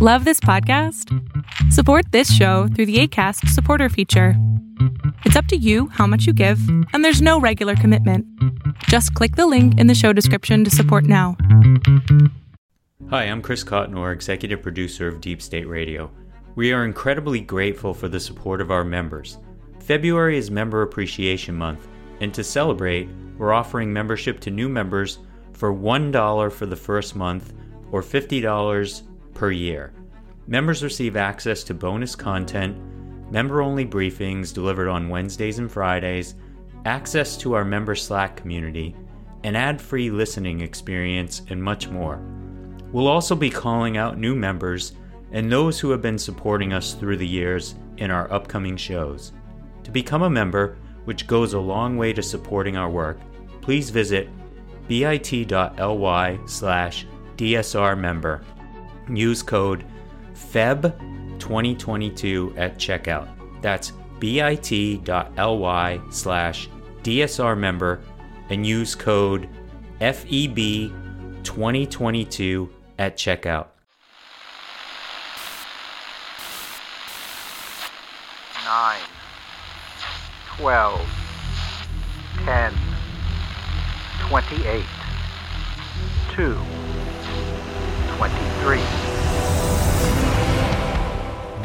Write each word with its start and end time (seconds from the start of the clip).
Love 0.00 0.24
this 0.24 0.38
podcast? 0.38 1.12
Support 1.72 2.12
this 2.12 2.32
show 2.32 2.68
through 2.68 2.86
the 2.86 3.00
ACAST 3.00 3.48
supporter 3.48 3.88
feature. 3.88 4.34
It's 5.24 5.34
up 5.34 5.46
to 5.46 5.56
you 5.56 5.88
how 5.88 6.06
much 6.06 6.24
you 6.24 6.32
give, 6.32 6.60
and 6.92 7.04
there's 7.04 7.20
no 7.20 7.40
regular 7.40 7.74
commitment. 7.74 8.24
Just 8.84 9.12
click 9.14 9.34
the 9.34 9.48
link 9.48 9.76
in 9.76 9.88
the 9.88 9.96
show 9.96 10.12
description 10.12 10.62
to 10.62 10.70
support 10.70 11.02
now. 11.02 11.36
Hi, 13.10 13.24
I'm 13.24 13.42
Chris 13.42 13.64
Cotnor, 13.64 14.12
executive 14.12 14.62
producer 14.62 15.08
of 15.08 15.20
Deep 15.20 15.42
State 15.42 15.66
Radio. 15.66 16.12
We 16.54 16.72
are 16.72 16.84
incredibly 16.84 17.40
grateful 17.40 17.92
for 17.92 18.06
the 18.06 18.20
support 18.20 18.60
of 18.60 18.70
our 18.70 18.84
members. 18.84 19.38
February 19.80 20.38
is 20.38 20.48
Member 20.48 20.82
Appreciation 20.82 21.56
Month, 21.56 21.88
and 22.20 22.32
to 22.34 22.44
celebrate, 22.44 23.08
we're 23.36 23.52
offering 23.52 23.92
membership 23.92 24.38
to 24.42 24.50
new 24.52 24.68
members 24.68 25.18
for 25.54 25.74
$1 25.74 26.52
for 26.52 26.66
the 26.66 26.76
first 26.76 27.16
month 27.16 27.52
or 27.90 28.00
$50 28.00 29.02
per 29.38 29.52
year. 29.52 29.92
Members 30.48 30.82
receive 30.82 31.16
access 31.16 31.62
to 31.64 31.72
bonus 31.72 32.16
content, 32.16 32.76
member 33.30 33.62
only 33.62 33.86
briefings 33.86 34.52
delivered 34.52 34.88
on 34.88 35.08
Wednesdays 35.08 35.60
and 35.60 35.70
Fridays, 35.70 36.34
access 36.84 37.36
to 37.36 37.54
our 37.54 37.64
member 37.64 37.94
Slack 37.94 38.36
community, 38.36 38.96
an 39.44 39.54
ad 39.54 39.80
free 39.80 40.10
listening 40.10 40.60
experience, 40.60 41.42
and 41.50 41.62
much 41.62 41.88
more. 41.88 42.20
We'll 42.92 43.06
also 43.06 43.36
be 43.36 43.50
calling 43.50 43.96
out 43.96 44.18
new 44.18 44.34
members 44.34 44.92
and 45.30 45.52
those 45.52 45.78
who 45.78 45.90
have 45.90 46.02
been 46.02 46.18
supporting 46.18 46.72
us 46.72 46.94
through 46.94 47.18
the 47.18 47.26
years 47.26 47.76
in 47.98 48.10
our 48.10 48.32
upcoming 48.32 48.76
shows. 48.76 49.32
To 49.84 49.90
become 49.90 50.22
a 50.22 50.30
member, 50.30 50.78
which 51.04 51.26
goes 51.26 51.52
a 51.52 51.60
long 51.60 51.96
way 51.96 52.12
to 52.12 52.22
supporting 52.22 52.76
our 52.76 52.90
work, 52.90 53.20
please 53.60 53.90
visit 53.90 54.28
bit.ly 54.88 56.38
slash 56.46 57.06
DSR 57.36 57.98
member 57.98 58.42
Use 59.08 59.42
code 59.42 59.84
FEB2022 60.34 62.58
at 62.58 62.78
checkout. 62.78 63.28
That's 63.62 63.92
bit.ly 64.18 66.00
slash 66.10 66.68
DSR 67.02 67.58
member 67.58 68.02
and 68.50 68.66
use 68.66 68.94
code 68.94 69.48
FEB2022 70.00 72.68
at 72.98 73.16
checkout. 73.16 73.68
Nine, 78.64 79.00
2, 86.34 86.58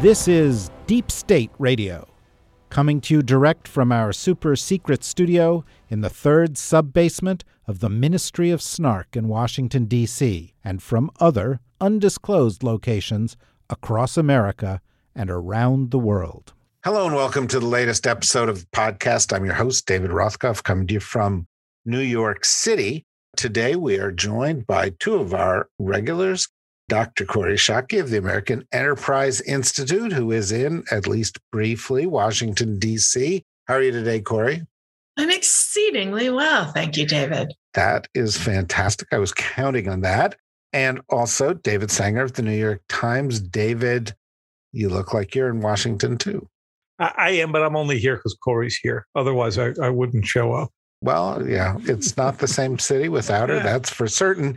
this 0.02 0.28
is 0.28 0.70
Deep 0.86 1.09
State 1.09 1.50
Radio, 1.58 2.08
coming 2.70 3.02
to 3.02 3.16
you 3.16 3.22
direct 3.23 3.68
from 3.68 3.92
our 3.92 4.14
super 4.14 4.56
secret 4.56 5.04
studio 5.04 5.66
in 5.90 6.02
the 6.02 6.12
third 6.12 6.56
sub 6.58 6.94
basement 6.94 7.44
of 7.66 7.80
the 7.80 7.90
Ministry 7.90 8.52
of 8.52 8.62
Snark 8.62 9.16
in 9.16 9.28
Washington, 9.28 9.86
D.C., 9.86 10.54
and 10.64 10.84
from 10.84 11.09
other 11.20 11.59
undisclosed 11.81 12.62
locations 12.62 13.36
across 13.68 14.16
America 14.16 14.80
and 15.16 15.31
around 15.31 15.90
the 15.90 15.98
world. 15.98 16.54
Hello 16.84 17.08
and 17.08 17.16
welcome 17.16 17.48
to 17.48 17.59
the 17.59 17.66
latest 17.66 18.06
episode 18.06 18.50
of 18.50 18.59
the 18.59 18.68
podcast. 18.68 19.36
I'm 19.36 19.46
your 19.46 19.56
host, 19.56 19.88
David 19.88 20.12
Rothkopf, 20.12 20.62
coming 20.62 20.86
to 20.86 20.94
you 20.94 21.00
from 21.00 21.48
New 21.86 22.02
York 22.02 22.46
City. 22.46 23.06
Today, 23.36 23.76
we 23.76 23.98
are 23.98 24.12
joined 24.12 24.67
by 24.67 24.92
two 25.00 25.16
of 25.16 25.34
our 25.34 25.67
regulars, 25.80 26.48
Dr. 26.88 27.26
Kori 27.26 27.56
Schake 27.56 28.00
of 28.00 28.09
the 28.09 28.17
American 28.17 28.66
Enterprise 28.72 29.42
Institute, 29.42 30.14
who 30.14 30.31
is 30.31 30.52
in, 30.52 30.84
at 30.92 31.08
least 31.08 31.40
briefly, 31.52 32.06
Washington, 32.06 32.78
D.C. 32.78 33.44
How 33.67 33.75
are 33.75 33.81
you 33.81 33.92
today, 33.92 34.22
Kori? 34.22 34.62
I'm 35.17 35.31
exceedingly 35.31 36.30
well. 36.30 36.72
Thank 36.72 36.96
you, 36.96 37.06
David. 37.08 37.53
That 37.74 38.08
is 38.13 38.38
fantastic. 38.38 39.08
I 39.12 39.18
was 39.18 39.34
counting 39.34 39.90
on 39.90 40.02
that. 40.02 40.35
And 40.72 41.02
also, 41.09 41.53
David 41.53 41.91
Sanger 41.91 42.24
of 42.24 42.34
the 42.34 42.41
New 42.44 42.56
York 42.56 42.81
Times. 42.88 43.40
David, 43.40 44.13
you 44.72 44.90
look 44.90 45.13
like 45.13 45.35
you're 45.35 45.50
in 45.50 45.62
Washington 45.62 46.18
too. 46.18 46.47
I, 47.00 47.31
am, 47.31 47.52
but 47.52 47.63
I'm 47.63 47.75
only 47.75 48.00
here 48.00 48.16
because 48.16 48.38
Kori's 48.44 48.78
here. 48.81 49.08
Otherwise, 49.16 49.58
I, 49.58 49.74
I 49.81 49.90
wouldn't 49.90 50.25
show 50.25 50.53
up. 50.53 50.72
Well, 51.03 51.46
yeah, 51.46 51.75
it's 51.81 52.16
not 52.16 52.38
the 52.38 52.47
same 52.47 52.80
city 52.80 53.09
without 53.09 53.50
her. 53.50 53.59
That's 53.59 53.90
for 53.90 54.08
certain. 54.08 54.56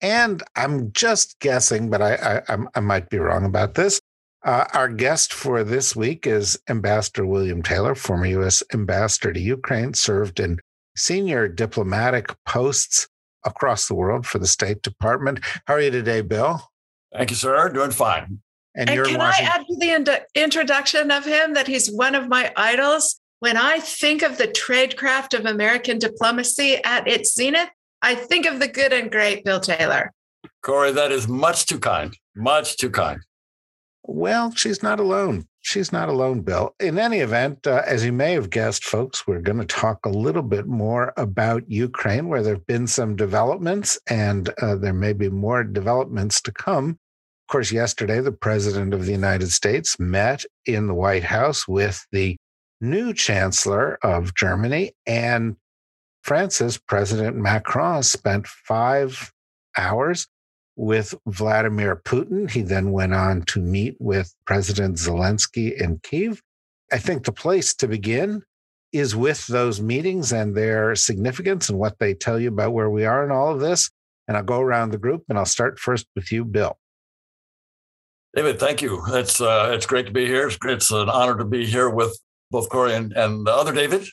And 0.00 0.42
I'm 0.56 0.90
just 0.92 1.38
guessing, 1.40 1.90
but 1.90 2.00
I, 2.00 2.42
I, 2.48 2.56
I 2.74 2.80
might 2.80 3.10
be 3.10 3.18
wrong 3.18 3.44
about 3.44 3.74
this. 3.74 4.00
Uh, 4.42 4.64
our 4.72 4.88
guest 4.88 5.34
for 5.34 5.62
this 5.62 5.94
week 5.94 6.26
is 6.26 6.58
Ambassador 6.70 7.26
William 7.26 7.62
Taylor, 7.62 7.94
former 7.94 8.24
U.S. 8.24 8.62
ambassador 8.72 9.34
to 9.34 9.40
Ukraine, 9.40 9.92
served 9.92 10.40
in 10.40 10.58
senior 10.96 11.46
diplomatic 11.46 12.34
posts 12.46 13.06
across 13.44 13.86
the 13.86 13.94
world 13.94 14.26
for 14.26 14.38
the 14.38 14.46
State 14.46 14.80
Department. 14.80 15.40
How 15.66 15.74
are 15.74 15.80
you 15.82 15.90
today, 15.90 16.22
Bill? 16.22 16.70
Thank 17.14 17.28
you, 17.28 17.36
sir. 17.36 17.68
Doing 17.68 17.90
fine. 17.90 18.40
And, 18.74 18.88
and 18.88 19.04
can 19.04 19.18
Washington- 19.18 19.52
I 19.52 19.56
add 19.56 19.66
to 19.66 19.76
the 19.76 19.90
ind- 19.90 20.24
introduction 20.34 21.10
of 21.10 21.26
him 21.26 21.52
that 21.52 21.66
he's 21.66 21.90
one 21.92 22.14
of 22.14 22.28
my 22.28 22.50
idols? 22.56 23.19
When 23.40 23.56
I 23.56 23.78
think 23.78 24.20
of 24.20 24.36
the 24.36 24.48
tradecraft 24.48 25.38
of 25.38 25.46
American 25.46 25.98
diplomacy 25.98 26.76
at 26.84 27.08
its 27.08 27.34
zenith, 27.34 27.70
I 28.02 28.14
think 28.14 28.44
of 28.44 28.60
the 28.60 28.68
good 28.68 28.92
and 28.92 29.10
great 29.10 29.44
Bill 29.44 29.60
Taylor. 29.60 30.12
Kori, 30.62 30.92
that 30.92 31.10
is 31.10 31.26
much 31.26 31.64
too 31.64 31.78
kind. 31.78 32.14
Much 32.36 32.76
too 32.76 32.90
kind. 32.90 33.20
Well, 34.02 34.52
she's 34.54 34.82
not 34.82 35.00
alone. 35.00 35.46
She's 35.62 35.90
not 35.90 36.10
alone, 36.10 36.42
Bill. 36.42 36.74
In 36.80 36.98
any 36.98 37.20
event, 37.20 37.66
uh, 37.66 37.82
as 37.86 38.04
you 38.04 38.12
may 38.12 38.32
have 38.34 38.50
guessed, 38.50 38.84
folks, 38.84 39.26
we're 39.26 39.40
going 39.40 39.58
to 39.58 39.64
talk 39.64 40.04
a 40.04 40.10
little 40.10 40.42
bit 40.42 40.66
more 40.66 41.14
about 41.16 41.70
Ukraine, 41.70 42.28
where 42.28 42.42
there 42.42 42.56
have 42.56 42.66
been 42.66 42.86
some 42.86 43.16
developments, 43.16 43.98
and 44.06 44.50
uh, 44.60 44.76
there 44.76 44.92
may 44.92 45.14
be 45.14 45.30
more 45.30 45.64
developments 45.64 46.42
to 46.42 46.52
come. 46.52 46.90
Of 46.90 47.52
course, 47.52 47.72
yesterday, 47.72 48.20
the 48.20 48.32
President 48.32 48.92
of 48.92 49.06
the 49.06 49.12
United 49.12 49.50
States 49.50 49.98
met 49.98 50.44
in 50.66 50.88
the 50.88 50.94
White 50.94 51.24
House 51.24 51.66
with 51.66 52.06
the 52.12 52.36
new 52.80 53.12
chancellor 53.12 53.98
of 54.02 54.34
Germany. 54.34 54.92
And 55.06 55.56
France's 56.22 56.78
President 56.78 57.36
Macron 57.36 58.02
spent 58.02 58.46
five 58.46 59.32
hours 59.76 60.26
with 60.76 61.14
Vladimir 61.26 61.96
Putin. 62.04 62.50
He 62.50 62.62
then 62.62 62.92
went 62.92 63.14
on 63.14 63.42
to 63.42 63.60
meet 63.60 63.96
with 63.98 64.34
President 64.46 64.96
Zelensky 64.96 65.78
in 65.78 66.00
Kiev. 66.02 66.42
I 66.92 66.98
think 66.98 67.24
the 67.24 67.32
place 67.32 67.74
to 67.74 67.88
begin 67.88 68.42
is 68.92 69.14
with 69.14 69.46
those 69.46 69.80
meetings 69.80 70.32
and 70.32 70.56
their 70.56 70.96
significance 70.96 71.68
and 71.68 71.78
what 71.78 71.98
they 71.98 72.14
tell 72.14 72.40
you 72.40 72.48
about 72.48 72.72
where 72.72 72.90
we 72.90 73.04
are 73.04 73.24
in 73.24 73.30
all 73.30 73.52
of 73.52 73.60
this. 73.60 73.90
And 74.26 74.36
I'll 74.36 74.42
go 74.42 74.60
around 74.60 74.90
the 74.90 74.98
group 74.98 75.24
and 75.28 75.38
I'll 75.38 75.44
start 75.44 75.78
first 75.78 76.06
with 76.16 76.32
you, 76.32 76.44
Bill. 76.44 76.78
David, 78.34 78.60
thank 78.60 78.80
you. 78.80 79.02
It's 79.08 79.40
uh, 79.40 79.72
it's 79.74 79.86
great 79.86 80.06
to 80.06 80.12
be 80.12 80.24
here. 80.26 80.46
It's, 80.46 80.58
it's 80.64 80.90
an 80.92 81.08
honor 81.08 81.36
to 81.36 81.44
be 81.44 81.66
here 81.66 81.90
with 81.90 82.18
both 82.50 82.68
Kori 82.68 82.94
and, 82.94 83.12
and 83.12 83.46
the 83.46 83.52
other 83.52 83.72
David. 83.72 84.06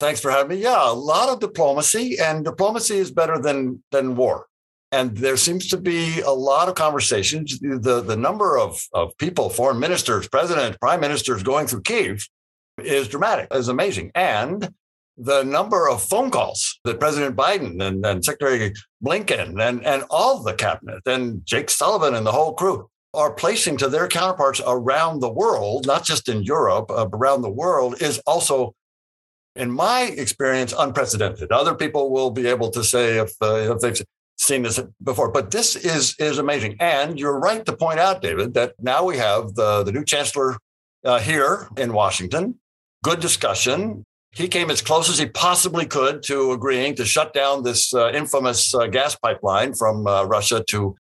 Thanks 0.00 0.20
for 0.20 0.30
having 0.30 0.56
me. 0.56 0.62
Yeah, 0.62 0.90
a 0.90 0.92
lot 0.92 1.28
of 1.28 1.40
diplomacy, 1.40 2.18
and 2.18 2.44
diplomacy 2.44 2.96
is 2.96 3.10
better 3.10 3.38
than 3.38 3.82
than 3.92 4.16
war. 4.16 4.46
And 4.90 5.16
there 5.16 5.36
seems 5.36 5.68
to 5.68 5.78
be 5.78 6.20
a 6.20 6.30
lot 6.30 6.68
of 6.68 6.74
conversations. 6.74 7.58
The 7.60 8.02
the 8.02 8.16
number 8.16 8.58
of 8.58 8.82
of 8.92 9.16
people, 9.18 9.48
foreign 9.48 9.78
ministers, 9.78 10.28
presidents, 10.28 10.78
prime 10.78 11.00
ministers 11.00 11.42
going 11.42 11.66
through 11.66 11.82
Kiev 11.82 12.26
is 12.78 13.08
dramatic, 13.08 13.48
is 13.52 13.68
amazing. 13.68 14.10
And 14.14 14.72
the 15.16 15.42
number 15.42 15.88
of 15.88 16.02
phone 16.02 16.30
calls 16.30 16.80
that 16.84 16.98
President 16.98 17.36
Biden 17.36 17.82
and, 17.82 18.04
and 18.04 18.24
Secretary 18.24 18.72
Blinken 19.04 19.60
and, 19.60 19.84
and 19.84 20.04
all 20.10 20.42
the 20.42 20.54
cabinet 20.54 21.02
and 21.06 21.44
Jake 21.44 21.70
Sullivan 21.70 22.14
and 22.14 22.26
the 22.26 22.32
whole 22.32 22.54
crew 22.54 22.88
are 23.14 23.32
placing 23.32 23.76
to 23.78 23.88
their 23.88 24.08
counterparts 24.08 24.60
around 24.66 25.20
the 25.20 25.30
world, 25.30 25.86
not 25.86 26.04
just 26.04 26.28
in 26.28 26.42
Europe, 26.42 26.90
uh, 26.90 27.08
around 27.12 27.42
the 27.42 27.50
world, 27.50 28.00
is 28.00 28.18
also, 28.26 28.74
in 29.54 29.70
my 29.70 30.02
experience, 30.02 30.72
unprecedented. 30.76 31.52
Other 31.52 31.74
people 31.74 32.10
will 32.10 32.30
be 32.30 32.46
able 32.46 32.70
to 32.70 32.82
say 32.82 33.18
if, 33.18 33.32
uh, 33.42 33.72
if 33.72 33.80
they've 33.80 34.02
seen 34.38 34.62
this 34.62 34.80
before, 35.02 35.30
but 35.30 35.50
this 35.50 35.76
is 35.76 36.16
is 36.18 36.38
amazing. 36.38 36.76
And 36.80 37.18
you're 37.20 37.38
right 37.38 37.64
to 37.66 37.76
point 37.76 38.00
out, 38.00 38.22
David, 38.22 38.54
that 38.54 38.74
now 38.80 39.04
we 39.04 39.16
have 39.18 39.54
the 39.54 39.84
the 39.84 39.92
new 39.92 40.04
chancellor 40.04 40.56
uh, 41.04 41.20
here 41.20 41.68
in 41.76 41.92
Washington. 41.92 42.58
Good 43.04 43.20
discussion. 43.20 44.04
He 44.34 44.48
came 44.48 44.70
as 44.70 44.80
close 44.80 45.10
as 45.10 45.18
he 45.18 45.26
possibly 45.26 45.84
could 45.84 46.22
to 46.24 46.52
agreeing 46.52 46.94
to 46.96 47.04
shut 47.04 47.34
down 47.34 47.62
this 47.62 47.92
uh, 47.92 48.10
infamous 48.12 48.74
uh, 48.74 48.86
gas 48.86 49.14
pipeline 49.14 49.74
from 49.74 50.06
uh, 50.06 50.24
Russia 50.24 50.64
to 50.70 50.96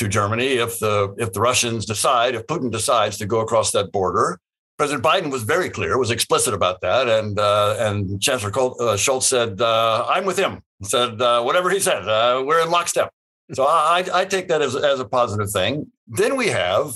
to 0.00 0.08
Germany 0.08 0.54
if 0.54 0.78
the 0.80 1.14
if 1.18 1.32
the 1.32 1.40
Russians 1.40 1.86
decide, 1.86 2.34
if 2.34 2.46
Putin 2.46 2.70
decides 2.70 3.16
to 3.18 3.26
go 3.26 3.40
across 3.40 3.70
that 3.72 3.92
border. 3.92 4.40
President 4.78 5.04
Biden 5.04 5.30
was 5.30 5.42
very 5.42 5.68
clear, 5.68 5.98
was 5.98 6.10
explicit 6.10 6.54
about 6.54 6.80
that, 6.80 7.06
and 7.06 7.38
uh, 7.38 7.76
and 7.78 8.20
Chancellor 8.20 8.48
uh, 8.50 8.96
Scholz 8.96 9.24
said, 9.24 9.60
uh, 9.60 10.06
"I'm 10.08 10.24
with 10.24 10.38
him." 10.38 10.62
Said 10.82 11.20
uh, 11.20 11.42
whatever 11.42 11.68
he 11.68 11.80
said, 11.80 12.08
uh, 12.08 12.42
we're 12.46 12.62
in 12.62 12.70
lockstep. 12.70 13.10
So 13.52 13.64
I, 13.64 14.06
I 14.14 14.24
take 14.24 14.48
that 14.48 14.62
as, 14.62 14.74
as 14.74 15.00
a 15.00 15.04
positive 15.04 15.50
thing. 15.50 15.92
Then 16.08 16.36
we 16.36 16.48
have 16.48 16.92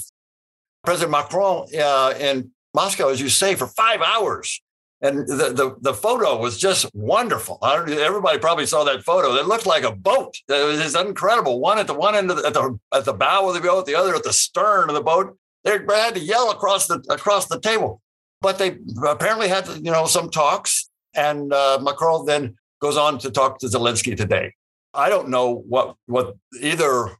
President 0.84 1.10
Macron 1.10 1.66
uh, 1.78 2.14
in 2.18 2.52
Moscow, 2.72 3.08
as 3.08 3.20
you 3.20 3.28
say, 3.28 3.54
for 3.54 3.66
five 3.66 4.00
hours. 4.00 4.62
And 5.04 5.18
the, 5.18 5.52
the, 5.52 5.76
the 5.82 5.92
photo 5.92 6.38
was 6.38 6.56
just 6.56 6.86
wonderful. 6.94 7.58
Everybody 7.62 8.38
probably 8.38 8.64
saw 8.64 8.84
that 8.84 9.02
photo. 9.02 9.34
It 9.34 9.46
looked 9.46 9.66
like 9.66 9.84
a 9.84 9.94
boat. 9.94 10.34
It 10.48 10.66
was 10.66 10.80
just 10.80 10.96
incredible. 10.96 11.60
One 11.60 11.78
at 11.78 11.86
the 11.86 11.92
one 11.92 12.14
end 12.14 12.30
of 12.30 12.38
the, 12.38 12.46
at 12.46 12.54
the 12.54 12.78
at 12.90 13.04
the 13.04 13.12
bow 13.12 13.46
of 13.46 13.54
the 13.54 13.60
boat, 13.60 13.84
the 13.84 13.96
other 13.96 14.14
at 14.14 14.24
the 14.24 14.32
stern 14.32 14.88
of 14.88 14.94
the 14.94 15.02
boat. 15.02 15.36
They 15.62 15.72
had 15.72 16.14
to 16.14 16.20
yell 16.20 16.50
across 16.50 16.86
the 16.86 17.04
across 17.10 17.48
the 17.48 17.60
table, 17.60 18.00
but 18.40 18.56
they 18.56 18.78
apparently 19.06 19.48
had 19.48 19.68
you 19.68 19.92
know 19.92 20.06
some 20.06 20.30
talks. 20.30 20.88
And 21.14 21.52
uh, 21.52 21.80
Macron 21.82 22.24
then 22.24 22.56
goes 22.80 22.96
on 22.96 23.18
to 23.18 23.30
talk 23.30 23.58
to 23.58 23.66
Zelensky 23.66 24.16
today. 24.16 24.54
I 24.94 25.10
don't 25.10 25.28
know 25.28 25.64
what 25.68 25.96
what 26.06 26.34
either 26.62 27.10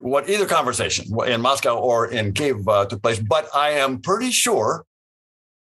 what 0.00 0.28
either 0.28 0.46
conversation 0.46 1.16
in 1.28 1.40
Moscow 1.40 1.78
or 1.78 2.10
in 2.10 2.32
Kiev 2.32 2.66
uh, 2.66 2.86
took 2.86 3.02
place, 3.02 3.20
but 3.20 3.48
I 3.54 3.70
am 3.70 4.00
pretty 4.00 4.32
sure 4.32 4.84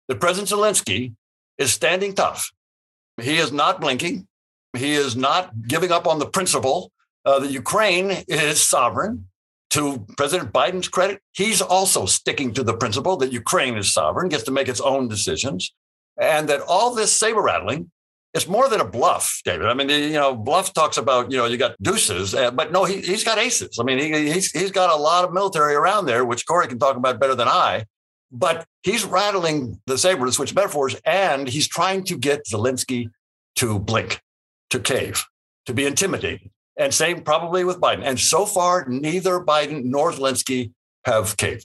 that 0.09 0.19
President 0.19 0.51
Zelensky 0.51 1.15
is 1.59 1.73
standing 1.73 2.15
tough. 2.15 2.53
He 3.21 3.39
is 3.39 3.53
not 3.53 3.81
blinking. 3.81 4.27
He 4.77 4.95
is 4.95 5.17
not 5.17 5.67
giving 5.69 5.93
up 5.93 6.06
on 6.06 6.19
the 6.19 6.27
principle 6.27 6.91
uh, 7.25 7.39
that 7.41 7.51
Ukraine 7.51 8.25
is 8.29 8.62
sovereign. 8.62 9.29
To 9.71 10.06
President 10.17 10.53
Biden's 10.53 10.87
credit, 10.87 11.21
he's 11.33 11.61
also 11.61 12.06
sticking 12.06 12.55
to 12.55 12.62
the 12.62 12.77
principle 12.77 13.17
that 13.17 13.33
Ukraine 13.33 13.77
is 13.77 13.93
sovereign, 13.93 14.29
gets 14.29 14.45
to 14.45 14.53
make 14.53 14.69
its 14.69 14.81
own 14.81 15.09
decisions, 15.09 15.75
and 16.17 16.49
that 16.49 16.61
all 16.61 16.95
this 16.95 17.12
saber 17.12 17.43
rattling 17.43 17.91
it's 18.35 18.49
more 18.49 18.69
than 18.69 18.81
a 18.81 18.85
bluff, 18.85 19.41
David. 19.45 19.69
I 19.69 19.75
mean, 19.75 19.89
you 19.89 20.12
know, 20.12 20.35
bluff 20.35 20.75
talks 20.75 20.97
about 20.97 21.31
you 21.31 21.39
know 21.39 21.47
you 21.47 21.56
got 21.56 21.81
deuces, 21.81 22.35
uh, 22.35 22.51
but 22.51 22.73
no, 22.73 22.85
he 22.85 23.01
he's 23.01 23.23
got 23.23 23.39
aces. 23.39 23.79
I 23.79 23.85
mean, 23.85 23.99
he, 23.99 24.33
he's 24.33 24.51
he's 24.51 24.73
got 24.73 24.91
a 24.91 24.97
lot 25.01 25.25
of 25.25 25.33
military 25.33 25.75
around 25.75 26.06
there, 26.06 26.25
which 26.25 26.45
Kori 26.45 26.67
can 26.67 26.81
talk 26.81 26.97
about 26.97 27.21
better 27.21 27.37
than 27.37 27.47
I. 27.47 27.85
But 28.36 28.66
he's 28.82 29.04
rattling 29.04 29.81
the 29.86 29.96
saber 29.96 30.26
to 30.26 30.32
switch 30.32 30.54
metaphors, 30.54 30.96
and 31.04 31.48
he's 31.48 31.69
trying 31.69 32.02
to 32.04 32.19
get 32.19 32.46
Zelensky 32.46 33.10
to 33.56 33.78
blink, 33.78 34.20
to 34.70 34.81
cave, 34.81 35.25
to 35.66 35.72
be 35.72 35.86
intimidated, 35.86 36.50
and 36.76 36.92
same 36.92 37.22
probably 37.22 37.64
with 37.64 37.81
Biden. 37.81 38.02
And 38.02 38.19
so 38.19 38.44
far, 38.44 38.86
neither 38.88 39.38
Biden 39.40 39.84
nor 39.84 40.10
Zelensky 40.10 40.72
have 41.04 41.36
caved. 41.36 41.64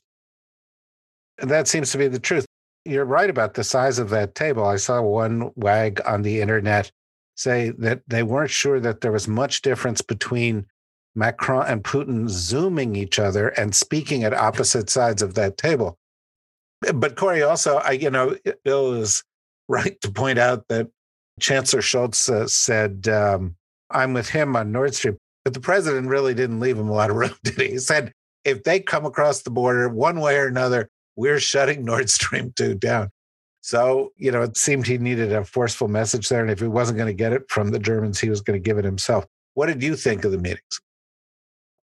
That 1.40 1.68
seems 1.68 1.92
to 1.92 1.98
be 1.98 2.08
the 2.08 2.20
truth 2.20 2.46
you're 2.86 3.06
right 3.06 3.30
about 3.30 3.54
the 3.54 3.64
size 3.64 4.00
of 4.00 4.10
that 4.10 4.36
table. 4.36 4.66
I 4.66 4.78
saw 4.78 5.02
one 5.02 5.52
wag 5.56 6.02
on 6.06 6.22
the 6.22 6.42
internet 6.42 6.92
say 7.36 7.70
that 7.78 8.02
they 8.08 8.24
weren't 8.24 8.50
sure 8.50 8.80
that 8.80 9.02
there 9.02 9.12
was 9.12 9.28
much 9.28 9.62
difference 9.62 10.02
between 10.02 10.66
Macron 11.16 11.68
and 11.68 11.84
Putin 11.84 12.28
zooming 12.28 12.96
each 12.96 13.20
other 13.20 13.50
and 13.50 13.76
speaking 13.76 14.24
at 14.24 14.34
opposite 14.34 14.90
sides 14.90 15.22
of 15.22 15.36
that 15.36 15.58
table. 15.58 15.99
But 16.94 17.16
Kori, 17.16 17.42
also, 17.42 17.78
I 17.78 17.92
you 17.92 18.10
know, 18.10 18.36
Bill 18.64 18.94
is 18.94 19.24
right 19.68 20.00
to 20.02 20.12
point 20.12 20.40
out 20.40 20.68
that 20.70 20.88
Chancellor 21.40 21.82
Scholz 21.82 22.30
uh, 22.30 22.48
said, 22.48 23.08
um, 23.08 23.56
"I'm 23.90 24.14
with 24.14 24.30
him 24.30 24.56
on 24.56 24.72
Nord 24.72 24.96
Stream," 24.96 25.18
but 25.44 25.54
the 25.54 25.60
president 25.60 26.08
really 26.08 26.34
didn't 26.34 26.60
leave 26.60 26.78
him 26.78 26.90
a 26.90 26.94
lot 26.94 27.10
of 27.10 27.18
room, 27.18 27.36
did 27.44 27.60
he? 27.60 27.68
He 27.72 27.78
said, 27.80 28.14
"If 28.46 28.64
they 28.64 28.80
come 28.80 29.06
across 29.06 29.42
the 29.42 29.52
border 29.52 29.90
one 29.90 30.20
way 30.20 30.38
or 30.38 30.48
another, 30.48 30.90
we're 31.20 31.40
shutting 31.40 31.84
Nord 31.86 32.10
Stream 32.10 32.54
2 32.56 32.76
down. 32.76 33.12
So, 33.62 34.14
you 34.16 34.32
know, 34.32 34.42
it 34.42 34.56
seemed 34.56 34.88
he 34.88 34.98
needed 34.98 35.34
a 35.34 35.44
forceful 35.44 35.90
message 35.90 36.30
there. 36.30 36.42
And 36.42 36.50
if 36.50 36.62
he 36.62 36.68
wasn't 36.68 36.98
going 36.98 37.10
to 37.10 37.14
get 37.14 37.34
it 37.34 37.44
from 37.50 37.72
the 37.72 37.80
Germans, 37.80 38.20
he 38.20 38.30
was 38.30 38.40
going 38.40 38.56
to 38.56 38.64
give 38.66 38.78
it 38.78 38.86
himself. 38.86 39.26
What 39.54 39.66
did 39.66 39.84
you 39.84 39.98
think 39.98 40.24
of 40.24 40.32
the 40.32 40.38
meetings? 40.38 40.80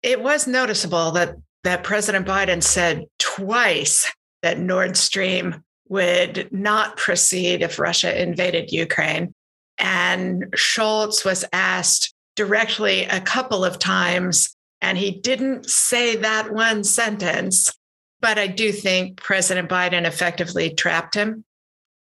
It 0.04 0.22
was 0.22 0.46
noticeable 0.46 1.12
that, 1.12 1.36
that 1.64 1.84
President 1.84 2.28
Biden 2.28 2.62
said 2.62 3.06
twice 3.18 4.12
that 4.44 4.60
Nord 4.60 4.96
Stream 4.96 5.64
would 5.90 6.50
not 6.52 6.98
proceed 6.98 7.64
if 7.64 7.80
Russia 7.80 8.22
invaded 8.22 8.72
Ukraine. 8.72 9.34
And 9.80 10.46
Scholz 10.56 11.26
was 11.26 11.44
asked 11.52 12.14
directly 12.36 13.06
a 13.06 13.22
couple 13.22 13.66
of 13.66 13.80
times, 13.80 14.56
and 14.82 14.98
he 14.98 15.12
didn't 15.12 15.70
say 15.70 16.18
that 16.18 16.54
one 16.54 16.84
sentence. 16.84 17.74
But 18.22 18.38
I 18.38 18.48
do 18.48 18.72
think 18.72 19.18
President 19.22 19.70
Biden 19.70 20.06
effectively 20.06 20.74
trapped 20.74 21.16
him 21.16 21.44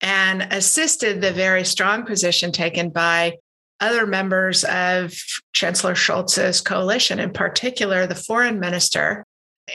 and 0.00 0.42
assisted 0.50 1.20
the 1.20 1.32
very 1.32 1.64
strong 1.64 2.04
position 2.04 2.52
taken 2.52 2.90
by 2.90 3.36
other 3.80 4.06
members 4.06 4.64
of 4.64 5.14
Chancellor 5.52 5.94
Scholz's 5.94 6.60
coalition, 6.60 7.18
in 7.18 7.32
particular 7.32 8.06
the 8.06 8.14
foreign 8.14 8.60
minister 8.60 9.24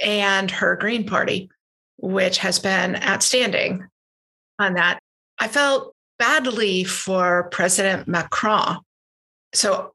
and 0.04 0.52
her 0.52 0.75
Green 0.75 1.06
Party, 1.06 1.50
which 2.06 2.38
has 2.38 2.60
been 2.60 2.96
outstanding 2.98 3.88
on 4.60 4.75
that. 4.75 5.00
I 5.40 5.48
felt 5.48 5.94
badly 6.19 6.84
for 6.84 7.50
President 7.52 8.07
Macron. 8.07 8.78
So 9.54 9.92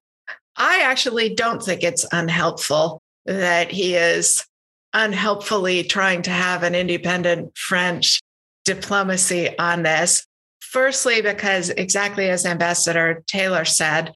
I 0.57 0.81
actually 0.83 1.35
don't 1.35 1.63
think 1.63 1.83
it's 1.85 2.05
unhelpful 2.11 3.01
that 3.27 3.71
he 3.71 3.95
is 3.95 4.45
unhelpfully 4.93 5.85
trying 5.85 6.23
to 6.23 6.31
have 6.31 6.65
an 6.65 6.75
independent 6.75 7.57
French 7.57 8.21
diplomacy 8.65 9.57
on 9.57 9.85
this. 9.85 10.27
Firstly, 10.61 11.23
because 11.23 11.71
exactly 11.71 12.29
as 12.29 12.45
Ambassador 12.45 13.23
Taylor 13.29 13.65
said, 13.65 14.13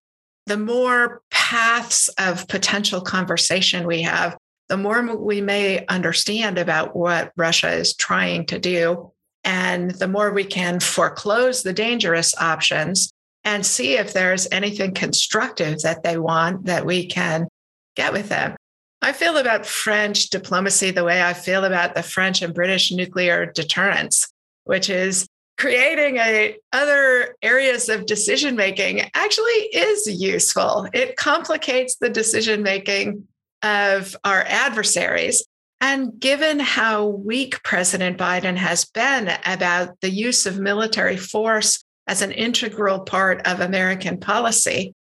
the 0.46 0.58
more 0.58 1.22
paths 1.30 2.08
of 2.18 2.48
potential 2.48 3.00
conversation 3.00 3.86
we 3.86 4.02
have, 4.02 4.36
the 4.68 4.76
more 4.76 5.16
we 5.16 5.40
may 5.40 5.84
understand 5.86 6.58
about 6.58 6.96
what 6.96 7.32
Russia 7.36 7.72
is 7.72 7.94
trying 7.94 8.46
to 8.46 8.58
do. 8.58 9.12
And 9.44 9.90
the 9.90 10.08
more 10.08 10.32
we 10.32 10.44
can 10.44 10.80
foreclose 10.80 11.62
the 11.62 11.74
dangerous 11.74 12.34
options 12.38 13.12
and 13.44 13.64
see 13.64 13.94
if 13.94 14.12
there's 14.12 14.48
anything 14.50 14.94
constructive 14.94 15.82
that 15.82 16.02
they 16.02 16.16
want 16.16 16.64
that 16.64 16.86
we 16.86 17.06
can 17.06 17.46
get 17.94 18.12
with 18.12 18.30
them. 18.30 18.56
I 19.02 19.12
feel 19.12 19.36
about 19.36 19.66
French 19.66 20.30
diplomacy 20.30 20.90
the 20.90 21.04
way 21.04 21.22
I 21.22 21.34
feel 21.34 21.64
about 21.66 21.94
the 21.94 22.02
French 22.02 22.40
and 22.40 22.54
British 22.54 22.90
nuclear 22.90 23.44
deterrence, 23.44 24.32
which 24.64 24.88
is 24.88 25.26
creating 25.58 26.16
a 26.16 26.56
other 26.72 27.36
areas 27.42 27.90
of 27.90 28.06
decision 28.06 28.56
making 28.56 29.02
actually 29.12 29.52
is 29.52 30.06
useful. 30.06 30.88
It 30.94 31.16
complicates 31.16 31.96
the 31.96 32.08
decision 32.08 32.62
making 32.62 33.28
of 33.64 34.14
our 34.22 34.42
adversaries. 34.46 35.44
And 35.80 36.20
given 36.20 36.60
how 36.60 37.06
weak 37.06 37.62
President 37.64 38.18
Biden 38.18 38.56
has 38.56 38.84
been 38.84 39.32
about 39.44 40.00
the 40.00 40.10
use 40.10 40.46
of 40.46 40.58
military 40.58 41.16
force 41.16 41.82
as 42.06 42.22
an 42.22 42.30
integral 42.30 43.00
part 43.00 43.44
of 43.46 43.60
American 43.60 44.18
policy, 44.20 44.94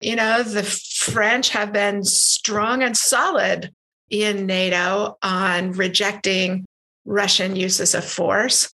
you 0.00 0.16
know, 0.16 0.42
the 0.42 0.62
French 0.62 1.50
have 1.50 1.72
been 1.72 2.04
strong 2.04 2.82
and 2.82 2.96
solid 2.96 3.72
in 4.08 4.46
NATO 4.46 5.16
on 5.22 5.72
rejecting 5.72 6.66
Russian 7.04 7.54
uses 7.54 7.94
of 7.94 8.04
force. 8.04 8.72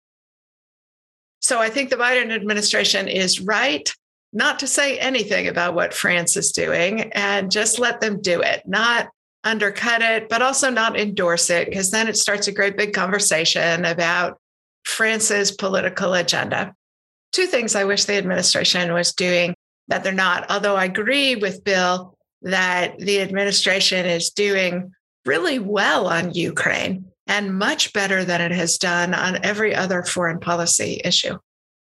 So 1.41 1.59
I 1.59 1.71
think 1.71 1.91
the 1.91 1.97
Biden 1.97 2.33
administration 2.33 3.09
is 3.09 3.41
right 3.41 3.93
not 4.33 4.59
to 4.61 4.67
say 4.67 4.99
anything 4.99 5.49
about 5.49 5.75
what 5.75 5.93
France 5.93 6.37
is 6.37 6.53
doing 6.53 7.13
and 7.13 7.51
just 7.51 7.79
let 7.79 8.01
them 8.01 8.21
do 8.21 8.41
it, 8.41 8.63
not 8.67 9.09
undercut 9.45 10.03
it, 10.03 10.29
but 10.29 10.43
also 10.43 10.71
not 10.71 10.99
endorse 10.99 11.51
it, 11.51 11.69
because 11.69 11.91
then 11.91 12.09
it 12.09 12.17
starts 12.17 12.49
a 12.49 12.53
great 12.53 12.77
big 12.77 12.93
conversation 12.93 13.85
about 13.85 14.39
France's 14.85 15.51
political 15.51 16.15
agenda. 16.15 16.75
Two 17.33 17.47
things 17.47 17.75
I 17.75 17.85
wish 17.85 18.05
the 18.05 18.17
administration 18.17 18.93
was 18.93 19.13
doing 19.13 19.55
that 19.89 20.05
they're 20.05 20.13
not. 20.13 20.51
Although 20.51 20.77
I 20.77 20.85
agree 20.85 21.37
with 21.37 21.65
Bill 21.65 22.17
that 22.43 22.99
the 22.99 23.21
administration 23.21 24.07
is 24.07 24.31
doing 24.31 24.93
really 25.25 25.59
well 25.59 26.07
on 26.07 26.35
Ukraine 26.35 27.07
and 27.27 27.57
much 27.57 27.93
better 27.93 28.25
than 28.25 28.41
it 28.41 28.53
has 28.53 28.79
done 28.79 29.15
on 29.15 29.45
every 29.45 29.75
other 29.75 30.03
foreign 30.03 30.41
policy 30.41 31.01
issue. 31.05 31.39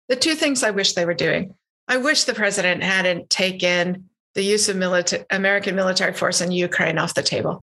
The 0.09 0.15
two 0.17 0.35
things 0.35 0.63
I 0.63 0.71
wish 0.71 0.93
they 0.93 1.05
were 1.05 1.13
doing 1.13 1.55
I 1.87 1.97
wish 1.97 2.23
the 2.23 2.33
president 2.33 2.81
hadn't 2.81 3.29
taken 3.29 4.09
the 4.35 4.43
use 4.43 4.69
of 4.69 4.75
military, 4.75 5.25
American 5.29 5.75
military 5.75 6.13
force 6.13 6.41
in 6.41 6.51
Ukraine 6.51 6.97
off 6.97 7.13
the 7.13 7.23
table. 7.23 7.61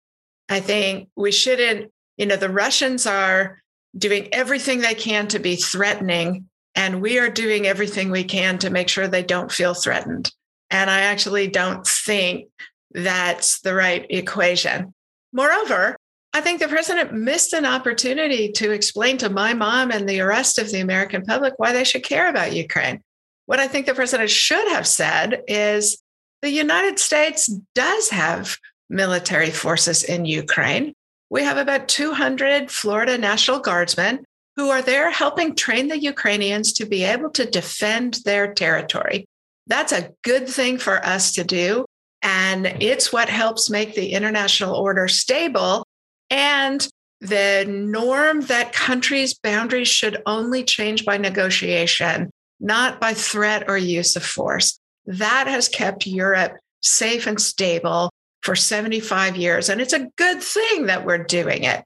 I 0.49 0.61
think 0.61 1.09
we 1.17 1.33
shouldn't, 1.33 1.91
you 2.17 2.27
know, 2.27 2.37
the 2.37 2.50
Russians 2.50 3.07
are 3.07 3.62
doing 3.97 4.29
everything 4.33 4.81
they 4.81 4.95
can 4.95 5.27
to 5.29 5.39
be 5.39 5.57
threatening 5.57 6.49
and 6.75 7.03
we 7.03 7.19
are 7.19 7.29
doing 7.29 7.67
everything 7.67 8.11
we 8.11 8.25
can 8.25 8.59
to 8.59 8.71
make 8.71 8.89
sure 8.89 9.09
they 9.09 9.23
don't 9.23 9.50
feel 9.50 9.75
threatened. 9.75 10.33
And 10.71 10.89
I 10.89 11.00
actually 11.00 11.49
don't 11.49 11.85
think 11.87 12.49
that's 12.93 13.61
the 13.61 13.75
right 13.75 14.07
equation. 14.09 14.95
Moreover, 15.33 15.97
I 16.33 16.41
think 16.41 16.61
the 16.61 16.69
president 16.69 17.12
missed 17.12 17.53
an 17.53 17.67
opportunity 17.67 18.53
to 18.53 18.71
explain 18.71 19.19
to 19.19 19.29
my 19.29 19.53
mom 19.53 19.91
and 19.91 20.09
the 20.09 20.21
rest 20.21 20.59
of 20.59 20.71
the 20.71 20.81
American 20.81 21.23
public 21.23 21.55
why 21.57 21.73
they 21.73 21.83
should 21.83 22.05
care 22.05 22.29
about 22.29 22.55
Ukraine. 22.55 23.03
What 23.47 23.59
I 23.59 23.67
think 23.67 23.87
the 23.87 23.95
president 23.95 24.31
should 24.31 24.69
have 24.69 24.87
said 24.87 25.43
is 25.49 26.00
the 26.42 26.50
United 26.50 26.99
States 26.99 27.47
does 27.75 28.09
have 28.11 28.56
military 28.88 29.50
forces 29.50 30.02
in 30.02 30.25
Ukraine. 30.25 30.94
we 31.30 31.44
have 31.44 31.59
about 31.59 31.87
200 31.87 32.70
Florida 32.70 33.16
National 33.16 33.61
Guardsmen 33.61 34.25
who 34.56 34.68
are 34.70 34.82
there 34.82 35.11
helping 35.11 35.54
train 35.54 35.88
the 35.88 35.99
Ukrainians 35.99 36.73
to 36.75 36.87
be 36.87 37.04
able 37.04 37.30
to 37.30 37.47
defend 37.47 38.18
their 38.25 38.52
territory. 38.52 39.25
That's 39.68 39.92
a 39.92 40.11
good 40.25 40.49
thing 40.49 40.78
for 40.78 41.04
us 41.06 41.32
to 41.35 41.44
do. 41.44 41.85
And 42.23 42.66
it's 42.66 43.12
what 43.12 43.28
helps 43.28 43.70
make 43.70 43.94
the 43.94 44.12
international 44.12 44.75
order 44.75 45.06
stable 45.06 45.87
and 46.30 46.87
the 47.20 47.64
norm 47.68 48.40
that 48.42 48.73
countries' 48.73 49.35
boundaries 49.35 49.88
should 49.88 50.23
only 50.26 50.64
change 50.64 51.04
by 51.04 51.16
negotiation, 51.16 52.30
not 52.59 53.00
by 53.00 53.14
threat 53.14 53.68
or 53.68 53.78
use 53.78 54.16
of 54.16 54.25
force. 54.25 54.79
That 55.11 55.49
has 55.49 55.69
kept 55.69 56.07
Europe 56.07 56.57
safe 56.83 57.26
and 57.26 57.40
stable 57.40 58.11
for 58.43 58.55
75 58.55 59.37
years. 59.37 59.69
And 59.69 59.81
it's 59.81 59.93
a 59.93 60.09
good 60.17 60.40
thing 60.40 60.87
that 60.87 61.05
we're 61.05 61.25
doing 61.25 61.64
it. 61.64 61.85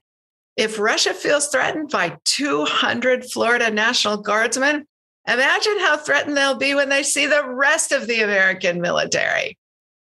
If 0.55 0.77
Russia 0.77 1.13
feels 1.13 1.47
threatened 1.47 1.89
by 1.89 2.17
200 2.25 3.25
Florida 3.25 3.71
National 3.71 4.17
Guardsmen, 4.17 4.85
imagine 5.27 5.79
how 5.79 5.97
threatened 5.97 6.37
they'll 6.37 6.55
be 6.55 6.75
when 6.75 6.89
they 6.89 7.01
see 7.01 7.25
the 7.25 7.49
rest 7.49 7.91
of 7.91 8.05
the 8.05 8.21
American 8.21 8.79
military. 8.79 9.57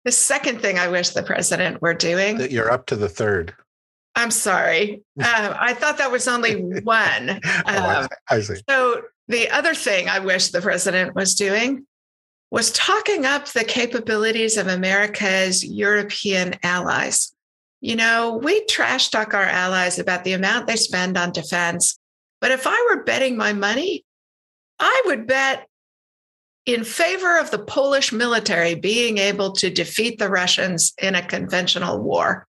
The 0.03 0.11
second 0.11 0.61
thing 0.61 0.77
I 0.77 0.89
wish 0.89 1.09
the 1.11 1.23
president 1.23 1.81
were 1.81 1.93
doing. 1.93 2.37
That 2.37 2.51
you're 2.51 2.71
up 2.71 2.87
to 2.87 2.97
the 2.97 3.09
third. 3.09 3.55
I'm 4.15 4.31
sorry. 4.31 5.01
Uh, 5.17 5.55
I 5.59 5.73
thought 5.73 5.97
that 5.97 6.11
was 6.11 6.27
only 6.27 6.61
one. 6.81 7.29
Um, 7.29 7.39
oh, 7.45 7.61
I, 7.65 7.95
um, 7.95 8.07
I 8.29 8.41
see. 8.41 8.55
So 8.69 9.03
the 9.29 9.49
other 9.49 9.73
thing 9.73 10.09
I 10.09 10.19
wish 10.19 10.49
the 10.49 10.61
president 10.61 11.15
was 11.15 11.35
doing 11.35 11.85
was 12.49 12.71
talking 12.71 13.25
up 13.25 13.47
the 13.47 13.63
capabilities 13.63 14.57
of 14.57 14.67
America's 14.67 15.65
European 15.65 16.55
allies. 16.63 17.33
You 17.81 17.95
know, 17.95 18.39
we 18.41 18.65
trash 18.65 19.09
talk 19.09 19.33
our 19.33 19.43
allies 19.43 19.99
about 19.99 20.23
the 20.23 20.33
amount 20.33 20.67
they 20.67 20.77
spend 20.77 21.17
on 21.17 21.31
defense. 21.31 21.99
But 22.41 22.51
if 22.51 22.65
I 22.65 22.87
were 22.89 23.03
betting 23.03 23.37
my 23.37 23.53
money, 23.53 24.05
I 24.79 25.03
would 25.05 25.27
bet 25.27 25.67
in 26.65 26.83
favor 26.83 27.39
of 27.39 27.51
the 27.51 27.59
Polish 27.59 28.11
military 28.11 28.75
being 28.75 29.17
able 29.17 29.53
to 29.53 29.69
defeat 29.69 30.19
the 30.19 30.29
Russians 30.29 30.93
in 31.01 31.15
a 31.15 31.25
conventional 31.25 32.01
war. 32.01 32.45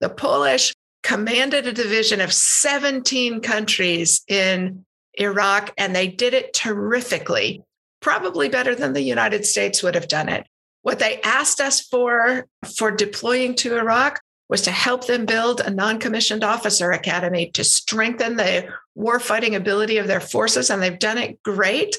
The 0.00 0.08
Polish 0.08 0.72
commanded 1.02 1.66
a 1.66 1.72
division 1.72 2.20
of 2.20 2.32
17 2.32 3.40
countries 3.40 4.22
in 4.28 4.84
Iraq, 5.14 5.72
and 5.76 5.94
they 5.94 6.06
did 6.06 6.34
it 6.34 6.52
terrifically, 6.54 7.62
probably 8.00 8.48
better 8.48 8.74
than 8.74 8.92
the 8.92 9.02
United 9.02 9.46
States 9.46 9.82
would 9.82 9.94
have 9.94 10.08
done 10.08 10.28
it. 10.28 10.46
What 10.82 10.98
they 10.98 11.20
asked 11.22 11.60
us 11.60 11.80
for 11.80 12.46
for 12.76 12.90
deploying 12.90 13.54
to 13.56 13.76
Iraq 13.76 14.20
was 14.48 14.62
to 14.62 14.70
help 14.70 15.06
them 15.06 15.26
build 15.26 15.60
a 15.60 15.70
non-commissioned 15.70 16.42
officer 16.42 16.90
academy 16.90 17.50
to 17.50 17.62
strengthen 17.62 18.36
the 18.36 18.68
warfighting 18.96 19.54
ability 19.54 19.98
of 19.98 20.06
their 20.06 20.20
forces, 20.20 20.70
and 20.70 20.82
they've 20.82 20.98
done 20.98 21.18
it 21.18 21.42
great. 21.42 21.96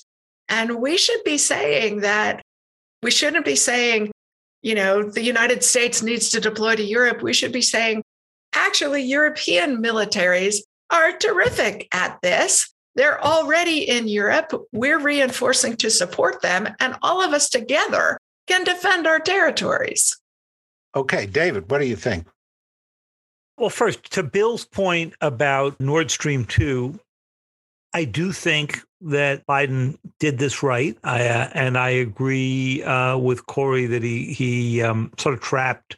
And 0.47 0.81
we 0.81 0.97
should 0.97 1.23
be 1.23 1.37
saying 1.37 1.99
that 1.99 2.41
we 3.03 3.11
shouldn't 3.11 3.45
be 3.45 3.55
saying, 3.55 4.11
you 4.61 4.75
know, 4.75 5.03
the 5.03 5.21
United 5.21 5.63
States 5.63 6.01
needs 6.01 6.29
to 6.31 6.39
deploy 6.39 6.75
to 6.75 6.83
Europe. 6.83 7.21
We 7.21 7.33
should 7.33 7.51
be 7.51 7.61
saying, 7.61 8.03
actually, 8.53 9.03
European 9.03 9.81
militaries 9.81 10.57
are 10.89 11.15
terrific 11.17 11.87
at 11.93 12.19
this. 12.23 12.73
They're 12.99 13.23
already 13.23 13.87
in 13.87 14.09
Europe. 14.09 14.51
We're 14.73 14.99
reinforcing 14.99 15.77
to 15.77 15.89
support 15.89 16.41
them, 16.41 16.67
and 16.81 16.97
all 17.01 17.23
of 17.23 17.31
us 17.31 17.47
together 17.47 18.19
can 18.45 18.65
defend 18.65 19.07
our 19.07 19.21
territories. 19.21 20.19
Okay, 20.93 21.25
David, 21.25 21.71
what 21.71 21.79
do 21.79 21.87
you 21.87 21.95
think? 21.95 22.27
Well, 23.57 23.69
first, 23.69 24.11
to 24.11 24.21
Bill's 24.21 24.65
point 24.65 25.13
about 25.21 25.79
Nord 25.79 26.11
Stream 26.11 26.43
2, 26.43 26.99
I 27.93 28.03
do 28.03 28.33
think 28.33 28.81
that 28.99 29.47
Biden 29.47 29.97
did 30.19 30.37
this 30.37 30.61
right, 30.61 30.97
I, 31.01 31.25
uh, 31.25 31.49
and 31.53 31.77
I 31.77 31.91
agree 31.91 32.83
uh, 32.83 33.17
with 33.17 33.45
Kori 33.45 33.85
that 33.85 34.03
he 34.03 34.33
he 34.33 34.81
um, 34.81 35.13
sort 35.17 35.35
of 35.35 35.39
trapped 35.39 35.95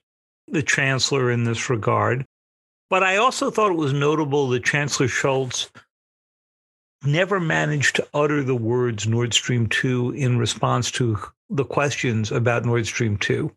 the 0.47 0.61
chancellor 0.61 1.31
in 1.31 1.45
this 1.45 1.67
regard. 1.67 2.27
But 2.91 3.01
I 3.01 3.17
also 3.17 3.49
thought 3.49 3.71
it 3.71 3.77
was 3.77 3.91
notable 3.91 4.49
that 4.49 4.63
Chancellor 4.63 5.07
Scholz 5.07 5.71
never 7.03 7.39
managed 7.39 7.95
to 7.95 8.07
utter 8.13 8.43
the 8.43 8.55
words 8.55 9.07
Nord 9.07 9.33
Stream 9.33 9.67
2 9.67 10.11
in 10.11 10.37
response 10.37 10.91
to 10.91 11.17
the 11.49 11.65
questions 11.65 12.31
about 12.31 12.65
Nord 12.65 12.85
Stream 12.85 13.17
2. 13.17 13.51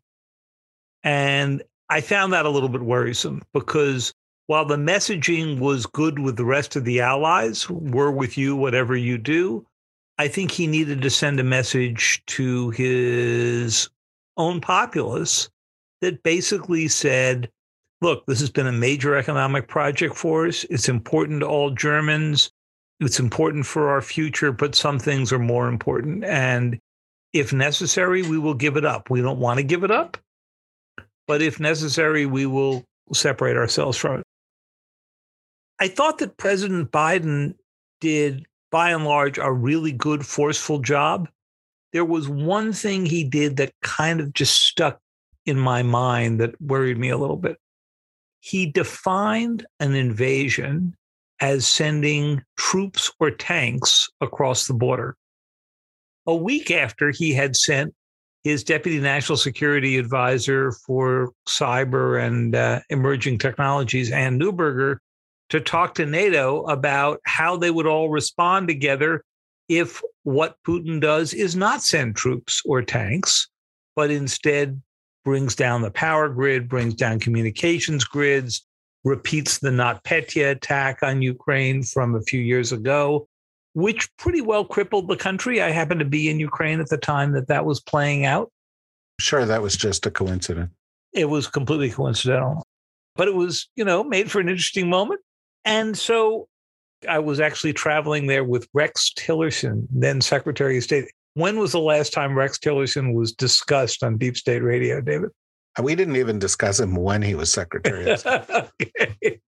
And 1.02 1.62
I 1.90 2.00
found 2.00 2.32
that 2.32 2.46
a 2.46 2.50
little 2.50 2.68
bit 2.68 2.80
worrisome 2.80 3.42
because 3.52 4.14
while 4.46 4.64
the 4.64 4.76
messaging 4.76 5.58
was 5.58 5.86
good 5.86 6.18
with 6.18 6.36
the 6.36 6.44
rest 6.44 6.76
of 6.76 6.84
the 6.84 7.00
allies, 7.00 7.68
we're 7.68 8.10
with 8.10 8.36
you, 8.36 8.56
whatever 8.56 8.96
you 8.96 9.18
do, 9.18 9.66
I 10.18 10.28
think 10.28 10.50
he 10.50 10.66
needed 10.66 11.02
to 11.02 11.10
send 11.10 11.40
a 11.40 11.44
message 11.44 12.22
to 12.26 12.70
his 12.70 13.88
own 14.36 14.60
populace 14.60 15.48
that 16.00 16.22
basically 16.22 16.88
said, 16.88 17.50
look, 18.00 18.26
this 18.26 18.40
has 18.40 18.50
been 18.50 18.66
a 18.66 18.72
major 18.72 19.16
economic 19.16 19.68
project 19.68 20.14
for 20.14 20.46
us. 20.46 20.64
It's 20.64 20.88
important 20.88 21.40
to 21.40 21.46
all 21.46 21.70
Germans. 21.70 22.52
It's 23.00 23.18
important 23.18 23.66
for 23.66 23.88
our 23.90 24.00
future, 24.00 24.52
but 24.52 24.74
some 24.74 24.98
things 24.98 25.32
are 25.32 25.38
more 25.38 25.68
important. 25.68 26.24
And 26.24 26.78
if 27.32 27.52
necessary, 27.52 28.22
we 28.22 28.38
will 28.38 28.54
give 28.54 28.76
it 28.76 28.84
up. 28.84 29.10
We 29.10 29.20
don't 29.20 29.40
want 29.40 29.58
to 29.58 29.64
give 29.64 29.82
it 29.84 29.90
up, 29.90 30.16
but 31.26 31.42
if 31.42 31.58
necessary, 31.58 32.26
we 32.26 32.46
will 32.46 32.84
separate 33.12 33.56
ourselves 33.56 33.98
from 33.98 34.20
it. 34.20 34.24
I 35.80 35.88
thought 35.88 36.18
that 36.18 36.36
President 36.36 36.92
Biden 36.92 37.54
did, 38.00 38.46
by 38.70 38.90
and 38.90 39.04
large, 39.04 39.38
a 39.38 39.52
really 39.52 39.92
good, 39.92 40.24
forceful 40.24 40.78
job. 40.78 41.28
There 41.92 42.04
was 42.04 42.28
one 42.28 42.72
thing 42.72 43.06
he 43.06 43.24
did 43.24 43.56
that 43.56 43.72
kind 43.82 44.20
of 44.20 44.32
just 44.32 44.60
stuck 44.62 45.00
in 45.46 45.58
my 45.58 45.82
mind 45.82 46.40
that 46.40 46.60
worried 46.60 46.98
me 46.98 47.10
a 47.10 47.18
little 47.18 47.36
bit. 47.36 47.58
He 48.40 48.66
defined 48.66 49.66
an 49.80 49.94
invasion 49.94 50.96
as 51.44 51.66
sending 51.66 52.42
troops 52.56 53.12
or 53.20 53.30
tanks 53.30 54.08
across 54.22 54.66
the 54.66 54.72
border. 54.72 55.14
A 56.26 56.34
week 56.34 56.70
after 56.70 57.10
he 57.10 57.34
had 57.34 57.54
sent 57.54 57.92
his 58.44 58.64
deputy 58.64 58.98
national 58.98 59.36
security 59.36 59.98
advisor 59.98 60.72
for 60.72 61.32
cyber 61.46 62.18
and 62.18 62.56
uh, 62.56 62.80
emerging 62.88 63.36
technologies, 63.36 64.10
Anne 64.10 64.40
Neuberger, 64.40 64.96
to 65.50 65.60
talk 65.60 65.94
to 65.96 66.06
NATO 66.06 66.62
about 66.62 67.20
how 67.26 67.58
they 67.58 67.70
would 67.70 67.86
all 67.86 68.08
respond 68.08 68.66
together 68.66 69.22
if 69.68 70.00
what 70.22 70.56
Putin 70.66 70.98
does 70.98 71.34
is 71.34 71.54
not 71.54 71.82
send 71.82 72.16
troops 72.16 72.62
or 72.64 72.80
tanks, 72.80 73.50
but 73.94 74.10
instead 74.10 74.80
brings 75.26 75.54
down 75.54 75.82
the 75.82 75.90
power 75.90 76.30
grid, 76.30 76.70
brings 76.70 76.94
down 76.94 77.20
communications 77.20 78.04
grids, 78.04 78.64
repeats 79.04 79.58
the 79.58 79.70
NotPetya 79.70 80.50
attack 80.50 81.02
on 81.02 81.22
Ukraine 81.22 81.82
from 81.82 82.14
a 82.14 82.22
few 82.22 82.40
years 82.40 82.72
ago, 82.72 83.28
which 83.74 84.08
pretty 84.16 84.40
well 84.40 84.64
crippled 84.64 85.08
the 85.08 85.16
country. 85.16 85.60
I 85.62 85.70
happened 85.70 86.00
to 86.00 86.06
be 86.06 86.28
in 86.28 86.40
Ukraine 86.40 86.80
at 86.80 86.88
the 86.88 86.98
time 86.98 87.32
that 87.32 87.48
that 87.48 87.66
was 87.66 87.80
playing 87.80 88.24
out. 88.24 88.50
Sure, 89.20 89.44
that 89.44 89.62
was 89.62 89.76
just 89.76 90.06
a 90.06 90.10
coincidence. 90.10 90.72
It 91.12 91.28
was 91.28 91.46
completely 91.46 91.90
coincidental, 91.90 92.66
but 93.14 93.28
it 93.28 93.34
was, 93.34 93.68
you 93.76 93.84
know, 93.84 94.02
made 94.02 94.30
for 94.30 94.40
an 94.40 94.48
interesting 94.48 94.90
moment. 94.90 95.20
And 95.64 95.96
so 95.96 96.48
I 97.08 97.18
was 97.20 97.40
actually 97.40 97.72
traveling 97.72 98.26
there 98.26 98.44
with 98.44 98.66
Rex 98.72 99.12
Tillerson, 99.16 99.86
then 99.90 100.20
Secretary 100.20 100.78
of 100.78 100.84
State. 100.84 101.04
When 101.34 101.58
was 101.58 101.72
the 101.72 101.80
last 101.80 102.12
time 102.12 102.36
Rex 102.36 102.58
Tillerson 102.58 103.14
was 103.14 103.32
discussed 103.32 104.02
on 104.02 104.18
Deep 104.18 104.36
State 104.36 104.62
Radio, 104.62 105.00
David? 105.00 105.30
We 105.82 105.94
didn't 105.94 106.16
even 106.16 106.38
discuss 106.38 106.78
him 106.78 106.94
when 106.94 107.22
he 107.22 107.34
was 107.34 107.52
Secretary 107.52 108.10
of 108.10 108.20
State. 108.20 109.40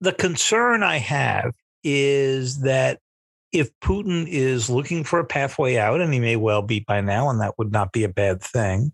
The 0.00 0.12
concern 0.12 0.84
I 0.84 0.98
have 0.98 1.54
is 1.82 2.60
that 2.60 3.00
if 3.50 3.68
Putin 3.80 4.28
is 4.28 4.70
looking 4.70 5.02
for 5.02 5.18
a 5.18 5.24
pathway 5.24 5.76
out, 5.76 6.00
and 6.00 6.14
he 6.14 6.20
may 6.20 6.36
well 6.36 6.62
be 6.62 6.84
by 6.86 7.00
now, 7.00 7.30
and 7.30 7.40
that 7.40 7.58
would 7.58 7.72
not 7.72 7.92
be 7.92 8.04
a 8.04 8.08
bad 8.08 8.40
thing, 8.40 8.92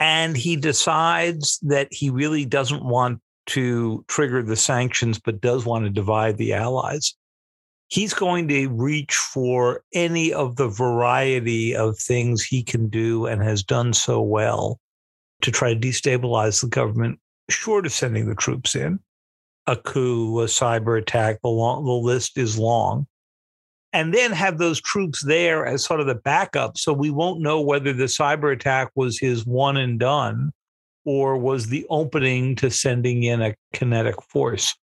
and 0.00 0.36
he 0.36 0.56
decides 0.56 1.60
that 1.62 1.88
he 1.92 2.10
really 2.10 2.44
doesn't 2.44 2.84
want 2.84 3.20
to 3.46 4.04
trigger 4.08 4.42
the 4.42 4.56
sanctions, 4.56 5.18
but 5.18 5.40
does 5.40 5.64
want 5.64 5.84
to 5.84 5.90
divide 5.90 6.38
the 6.38 6.54
allies, 6.54 7.14
he's 7.88 8.14
going 8.14 8.48
to 8.48 8.68
reach 8.68 9.14
for 9.14 9.82
any 9.94 10.32
of 10.32 10.56
the 10.56 10.68
variety 10.68 11.74
of 11.74 11.98
things 11.98 12.42
he 12.42 12.62
can 12.62 12.88
do 12.88 13.26
and 13.26 13.42
has 13.42 13.62
done 13.62 13.92
so 13.92 14.20
well 14.20 14.78
to 15.42 15.50
try 15.50 15.74
to 15.74 15.80
destabilize 15.80 16.60
the 16.60 16.68
government, 16.68 17.18
short 17.48 17.86
of 17.86 17.92
sending 17.92 18.28
the 18.28 18.34
troops 18.34 18.74
in. 18.74 18.98
A 19.66 19.76
coup, 19.76 20.40
a 20.40 20.44
cyber 20.46 20.98
attack, 20.98 21.40
the, 21.42 21.48
long, 21.48 21.84
the 21.84 21.92
list 21.92 22.38
is 22.38 22.58
long. 22.58 23.06
And 23.92 24.12
then 24.12 24.32
have 24.32 24.58
those 24.58 24.80
troops 24.80 25.24
there 25.24 25.66
as 25.66 25.84
sort 25.84 26.00
of 26.00 26.06
the 26.06 26.14
backup. 26.14 26.76
So 26.76 26.92
we 26.92 27.10
won't 27.10 27.40
know 27.40 27.60
whether 27.60 27.92
the 27.92 28.04
cyber 28.04 28.52
attack 28.52 28.90
was 28.94 29.18
his 29.18 29.46
one 29.46 29.76
and 29.76 29.98
done 29.98 30.52
or 31.04 31.38
was 31.38 31.66
the 31.66 31.86
opening 31.88 32.54
to 32.56 32.70
sending 32.70 33.22
in 33.22 33.40
a 33.40 33.54
kinetic 33.72 34.20
force. 34.22 34.74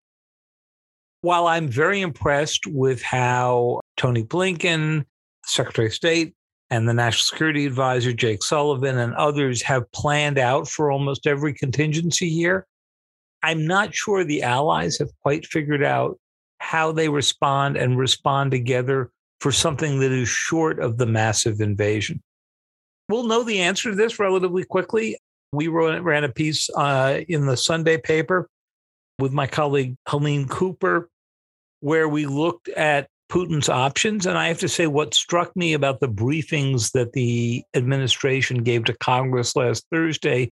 While 1.21 1.47
I'm 1.47 1.67
very 1.67 2.01
impressed 2.01 2.65
with 2.67 3.01
how 3.01 3.81
Tony 3.97 4.24
Blinken, 4.24 5.05
Secretary 5.45 5.88
of 5.88 5.93
State, 5.93 6.33
and 6.69 6.88
the 6.88 6.93
National 6.93 7.24
Security 7.24 7.65
Advisor, 7.65 8.12
Jake 8.12 8.43
Sullivan, 8.43 8.98
and 8.98 9.13
others 9.15 9.62
have 9.62 9.91
planned 9.91 10.39
out 10.39 10.67
for 10.67 10.91
almost 10.91 11.27
every 11.27 11.53
contingency 11.53 12.29
here, 12.29 12.65
I'm 13.43 13.67
not 13.67 13.93
sure 13.93 14.24
the 14.24 14.41
allies 14.41 14.98
have 14.98 15.10
quite 15.22 15.45
figured 15.45 15.84
out 15.84 16.19
how 16.60 16.91
they 16.91 17.10
respond 17.10 17.77
and 17.77 17.98
respond 17.98 18.51
together 18.51 19.12
for 19.39 19.51
something 19.51 20.00
that 20.00 20.12
is 20.12 20.27
short 20.27 20.79
of 20.79 20.98
the 20.98 21.05
massive 21.05 21.62
invasion. 21.62 22.24
We'll 23.07 23.27
know 23.27 23.43
the 23.43 23.60
answer 23.60 23.91
to 23.91 23.95
this 23.95 24.17
relatively 24.17 24.63
quickly. 24.63 25.19
We 25.51 25.67
ran 25.67 26.24
a 26.24 26.29
piece 26.29 26.69
uh, 26.72 27.22
in 27.27 27.45
the 27.45 27.55
Sunday 27.55 27.98
paper 27.98 28.50
with 29.19 29.31
my 29.31 29.45
colleague 29.45 29.95
Helene 30.07 30.48
Cooper, 30.48 31.10
where 31.81 32.10
we 32.10 32.25
looked 32.25 32.67
at 32.69 33.07
Putin's 33.32 33.70
options. 33.70 34.25
And 34.25 34.38
I 34.38 34.48
have 34.48 34.60
to 34.60 34.70
say, 34.70 34.88
what 34.88 35.13
struck 35.13 35.55
me 35.55 35.74
about 35.74 36.00
the 36.00 36.08
briefings 36.08 36.91
that 36.91 37.13
the 37.13 37.63
administration 37.74 38.63
gave 38.63 38.86
to 38.86 38.98
Congress 38.98 39.55
last 39.55 39.86
Thursday 39.91 40.51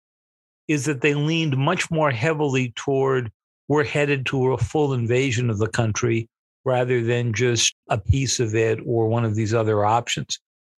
is 0.69 0.85
that 0.85 1.00
they 1.00 1.15
leaned 1.15 1.57
much 1.57 1.91
more 1.91 2.11
heavily 2.11 2.73
toward 2.77 3.31
we're 3.69 3.85
headed 3.85 4.27
to 4.27 4.53
a 4.53 4.59
full 4.59 4.95
invasion 4.95 5.49
of 5.49 5.59
the 5.59 5.69
country 5.69 6.29
rather 6.65 7.03
than 7.03 7.33
just 7.33 7.75
a 7.89 7.97
piece 7.97 8.41
of 8.41 8.55
it 8.55 8.81
or 8.85 9.07
one 9.07 9.25
of 9.25 9.37
these 9.37 9.55
other 9.55 9.85
options. 9.85 10.39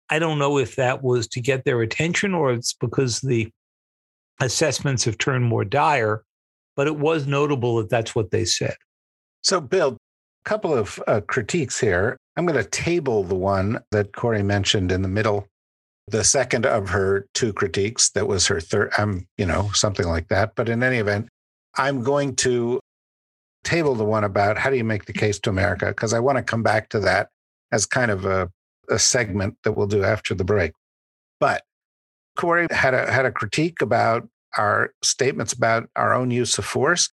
I 0.10 0.20
don't 0.20 0.40
know 0.40 0.58
if 0.58 0.76
that 0.76 1.02
was 1.02 1.28
to 1.30 1.42
get 1.42 1.64
their 1.64 1.82
attention 1.82 2.34
or 2.34 2.52
it's 2.52 2.74
because 2.74 3.22
the 3.22 3.50
assessments 4.42 5.06
have 5.06 5.18
turned 5.18 5.46
more 5.46 5.64
dire, 5.64 6.24
but 6.76 6.88
it 6.88 6.98
was 6.98 7.28
notable 7.28 7.78
that 7.78 7.90
that's 7.90 8.14
what 8.14 8.32
they 8.32 8.44
said. 8.44 8.76
So, 9.42 9.62
Bill, 9.62 9.98
couple 10.46 10.74
of 10.74 11.02
uh, 11.08 11.22
critiques 11.28 11.80
here. 11.80 12.18
I'm 12.36 12.46
going 12.46 12.62
to 12.62 12.70
table 12.70 13.24
the 13.24 13.36
one 13.36 13.82
that 13.92 14.16
Kori 14.16 14.44
mentioned 14.44 14.92
in 14.92 15.02
the 15.02 15.08
middle, 15.08 15.48
the 16.08 16.24
second 16.24 16.66
of 16.66 16.90
her 16.90 17.28
two 17.34 17.54
critiques. 17.54 18.10
That 18.12 18.28
was 18.28 18.48
her 18.48 18.60
third, 18.60 18.92
um, 18.98 19.28
you 19.38 19.46
know, 19.46 19.70
something 19.74 20.08
like 20.08 20.30
that. 20.30 20.56
But 20.56 20.70
in 20.70 20.82
any 20.82 20.98
event, 20.98 21.28
I'm 21.78 22.04
going 22.04 22.36
to 22.38 22.80
table 23.64 23.96
the 23.96 24.06
one 24.06 24.24
about 24.24 24.58
how 24.58 24.70
do 24.70 24.78
you 24.78 24.84
make 24.84 25.06
the 25.06 25.14
case 25.14 25.40
to 25.40 25.50
America, 25.50 25.88
because 25.88 26.14
I 26.14 26.20
want 26.20 26.38
to 26.38 26.44
come 26.44 26.64
back 26.64 26.90
to 26.90 27.00
that 27.02 27.30
as 27.72 27.86
kind 27.86 28.12
of 28.12 28.26
a, 28.26 28.50
a 28.90 28.98
segment 28.98 29.58
that 29.64 29.74
we'll 29.74 29.88
do 29.88 30.04
after 30.04 30.34
the 30.34 30.44
break. 30.44 30.74
But 31.40 31.64
Kori 32.38 32.68
had 32.72 32.94
a 32.94 33.12
had 33.12 33.26
a 33.26 33.32
critique 33.32 33.82
about 33.82 34.28
our 34.58 34.94
statements 35.04 35.54
about 35.54 35.90
our 35.96 36.14
own 36.14 36.32
use 36.32 36.58
of 36.58 36.66
force 36.66 37.10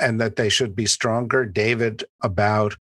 and 0.00 0.20
that 0.20 0.36
they 0.36 0.48
should 0.48 0.74
be 0.74 0.86
stronger. 0.86 1.44
David 1.44 2.04
about 2.22 2.76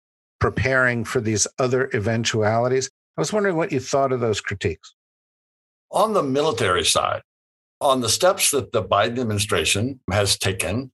preparing 0.41 1.05
for 1.05 1.21
these 1.21 1.47
other 1.59 1.91
eventualities. 1.95 2.91
I 3.17 3.21
was 3.21 3.33
wondering 3.33 3.57
what 3.57 3.73
you 3.73 3.81
thought 3.81 4.13
of 4.13 4.21
those 4.21 4.41
critiques. 4.41 4.95
On 5.91 6.13
the 6.13 6.23
military 6.23 6.85
side, 6.85 7.23
on 7.81 8.01
the 8.01 8.09
steps 8.09 8.51
that 8.51 8.73
the 8.73 8.83
Biden 8.83 9.21
administration 9.21 10.01
has 10.11 10.37
taken, 10.37 10.91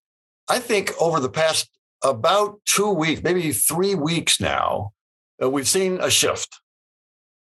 I 0.49 0.59
think 0.59 0.93
over 1.01 1.21
the 1.21 1.31
past 1.31 1.71
about 2.03 2.61
two 2.67 2.91
weeks, 2.91 3.23
maybe 3.23 3.53
three 3.53 3.95
weeks 3.95 4.41
now, 4.41 4.93
uh, 5.43 5.49
we've 5.49 5.69
seen 5.69 5.99
a 6.01 6.11
shift. 6.11 6.61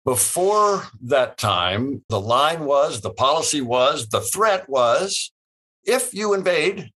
Before 0.04 0.88
that 1.02 1.38
time, 1.38 2.04
the 2.08 2.20
line 2.20 2.64
was, 2.64 3.00
the 3.00 3.12
policy 3.12 3.60
was, 3.60 4.08
the 4.08 4.20
threat 4.20 4.68
was 4.68 5.32
if 5.84 6.14
you 6.14 6.34
invade, 6.34 6.90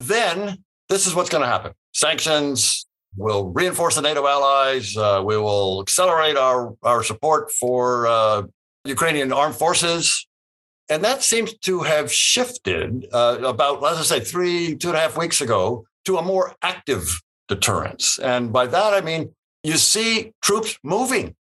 then 0.00 0.64
this 0.88 1.06
is 1.06 1.14
what's 1.14 1.30
going 1.30 1.42
to 1.42 1.48
happen. 1.48 1.72
Sanctions 1.92 2.86
will 3.16 3.50
reinforce 3.50 3.94
the 3.94 4.02
NATO 4.02 4.26
allies. 4.26 4.96
Uh, 4.96 5.22
we 5.24 5.36
will 5.36 5.80
accelerate 5.80 6.36
our, 6.36 6.74
our 6.82 7.02
support 7.02 7.50
for 7.52 8.06
uh, 8.06 8.42
Ukrainian 8.84 9.32
armed 9.32 9.54
forces. 9.54 10.26
And 10.90 11.02
that 11.04 11.22
seems 11.22 11.56
to 11.58 11.80
have 11.80 12.12
shifted 12.12 13.06
uh, 13.12 13.38
about, 13.42 13.80
let's 13.80 14.06
say, 14.06 14.20
three, 14.20 14.76
two 14.76 14.88
and 14.88 14.96
a 14.96 15.00
half 15.00 15.16
weeks 15.16 15.40
ago 15.40 15.86
to 16.04 16.18
a 16.18 16.22
more 16.22 16.54
active 16.62 17.22
deterrence. 17.48 18.18
And 18.18 18.52
by 18.52 18.66
that, 18.66 18.92
I 18.92 19.00
mean, 19.00 19.34
you 19.62 19.78
see 19.78 20.32
troops 20.42 20.78
moving, 20.82 21.34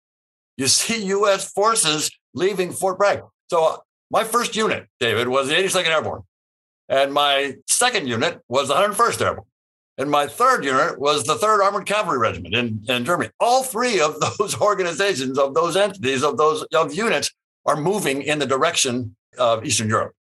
you 0.57 0.67
see 0.67 1.05
U.S. 1.05 1.51
forces 1.51 2.11
leaving 2.35 2.71
Fort 2.71 2.99
Bragg. 2.99 3.21
So, 3.49 3.65
uh, 3.65 3.77
my 4.11 4.23
first 4.25 4.55
unit, 4.55 4.87
David, 4.99 5.27
was 5.27 5.47
the 5.47 5.55
82nd 5.55 5.87
Airborne. 5.87 6.21
And 6.91 7.13
my 7.13 7.55
second 7.67 8.07
unit 8.07 8.41
was 8.49 8.67
the 8.67 8.75
101st 8.75 9.21
Airborne. 9.21 9.47
And 9.97 10.11
my 10.11 10.27
third 10.27 10.65
unit 10.65 10.99
was 10.99 11.23
the 11.23 11.35
3rd 11.35 11.63
Armored 11.63 11.85
Cavalry 11.85 12.19
Regiment 12.19 12.53
in, 12.53 12.83
in 12.89 13.05
Germany. 13.05 13.29
All 13.39 13.63
three 13.63 14.01
of 14.01 14.19
those 14.37 14.59
organizations, 14.59 15.39
of 15.39 15.53
those 15.53 15.77
entities, 15.77 16.21
of 16.21 16.37
those 16.37 16.63
of 16.73 16.93
units 16.93 17.31
are 17.65 17.77
moving 17.77 18.21
in 18.21 18.39
the 18.39 18.45
direction 18.45 19.15
of 19.37 19.65
Eastern 19.65 19.87
Europe. 19.87 20.13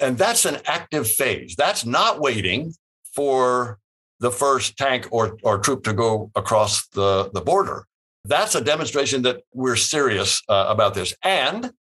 And 0.00 0.18
that's 0.18 0.44
an 0.44 0.58
active 0.66 1.08
phase. 1.08 1.54
That's 1.56 1.86
not 1.86 2.20
waiting 2.20 2.74
for 3.14 3.78
the 4.20 4.30
first 4.30 4.76
tank 4.76 5.08
or, 5.10 5.38
or 5.42 5.58
troop 5.58 5.82
to 5.84 5.94
go 5.94 6.30
across 6.34 6.86
the, 6.88 7.30
the 7.32 7.40
border. 7.40 7.86
That's 8.26 8.54
a 8.54 8.60
demonstration 8.60 9.22
that 9.22 9.42
we're 9.54 9.76
serious 9.76 10.42
uh, 10.48 10.66
about 10.68 10.92
this. 10.92 11.14
And 11.22 11.72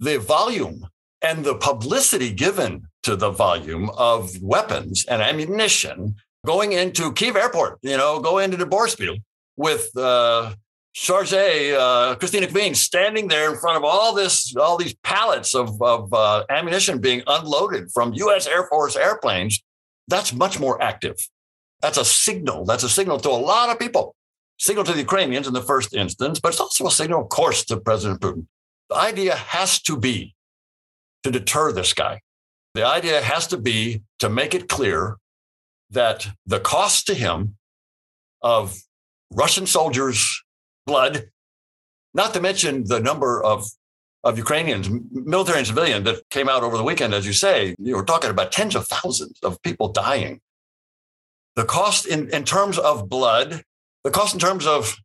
the 0.00 0.18
volume 0.18 0.88
and 1.22 1.44
the 1.44 1.54
publicity 1.54 2.32
given 2.32 2.88
to 3.06 3.14
the 3.14 3.30
volume 3.30 3.88
of 3.96 4.42
weapons 4.42 5.04
and 5.06 5.22
ammunition 5.22 6.16
going 6.44 6.72
into 6.72 7.12
Kiev 7.12 7.36
airport, 7.36 7.78
you 7.82 7.96
know, 7.96 8.18
go 8.18 8.38
into 8.38 8.56
the 8.56 8.66
Boryspil 8.66 9.22
with 9.56 9.96
uh, 9.96 10.54
Chargé, 10.96 11.72
uh, 11.74 12.16
Kristina 12.16 12.48
Kvien 12.48 12.74
standing 12.74 13.28
there 13.28 13.52
in 13.52 13.58
front 13.60 13.76
of 13.76 13.84
all 13.84 14.12
this, 14.12 14.56
all 14.56 14.76
these 14.76 14.96
pallets 15.04 15.54
of, 15.54 15.80
of 15.80 16.12
uh, 16.12 16.44
ammunition 16.50 17.00
being 17.00 17.22
unloaded 17.28 17.92
from 17.92 18.12
U.S. 18.14 18.48
Air 18.48 18.66
Force 18.66 18.96
airplanes. 18.96 19.62
That's 20.08 20.32
much 20.32 20.58
more 20.58 20.82
active. 20.82 21.16
That's 21.82 21.98
a 21.98 22.04
signal. 22.04 22.64
That's 22.64 22.82
a 22.82 22.88
signal 22.88 23.20
to 23.20 23.30
a 23.30 23.42
lot 23.52 23.70
of 23.70 23.78
people. 23.78 24.16
Signal 24.58 24.82
to 24.82 24.92
the 24.92 24.98
Ukrainians 24.98 25.46
in 25.46 25.52
the 25.54 25.62
first 25.62 25.94
instance, 25.94 26.40
but 26.40 26.48
it's 26.48 26.60
also 26.60 26.88
a 26.88 26.90
signal, 26.90 27.22
of 27.22 27.28
course, 27.28 27.64
to 27.66 27.76
President 27.76 28.20
Putin. 28.20 28.46
The 28.90 28.96
idea 28.96 29.36
has 29.36 29.80
to 29.82 29.96
be 29.96 30.34
to 31.22 31.30
deter 31.30 31.70
this 31.70 31.92
guy. 31.92 32.20
The 32.76 32.86
idea 32.86 33.22
has 33.22 33.46
to 33.46 33.56
be 33.56 34.02
to 34.18 34.28
make 34.28 34.54
it 34.54 34.68
clear 34.68 35.16
that 35.88 36.28
the 36.44 36.60
cost 36.60 37.06
to 37.06 37.14
him 37.14 37.56
of 38.42 38.76
Russian 39.32 39.66
soldiers' 39.66 40.42
blood, 40.84 41.30
not 42.12 42.34
to 42.34 42.40
mention 42.42 42.84
the 42.84 43.00
number 43.00 43.42
of, 43.42 43.64
of 44.24 44.36
Ukrainians, 44.36 44.90
military 45.10 45.56
and 45.56 45.66
civilian, 45.66 46.04
that 46.04 46.28
came 46.28 46.50
out 46.50 46.62
over 46.62 46.76
the 46.76 46.84
weekend, 46.84 47.14
as 47.14 47.26
you 47.26 47.32
say, 47.32 47.74
you 47.78 47.96
were 47.96 48.04
talking 48.04 48.28
about 48.28 48.52
tens 48.52 48.76
of 48.76 48.86
thousands 48.86 49.38
of 49.42 49.62
people 49.62 49.88
dying. 49.88 50.42
The 51.54 51.64
cost 51.64 52.04
in, 52.04 52.28
in 52.28 52.44
terms 52.44 52.78
of 52.78 53.08
blood, 53.08 53.62
the 54.04 54.10
cost 54.10 54.34
in 54.34 54.40
terms 54.40 54.66
of, 54.66 54.98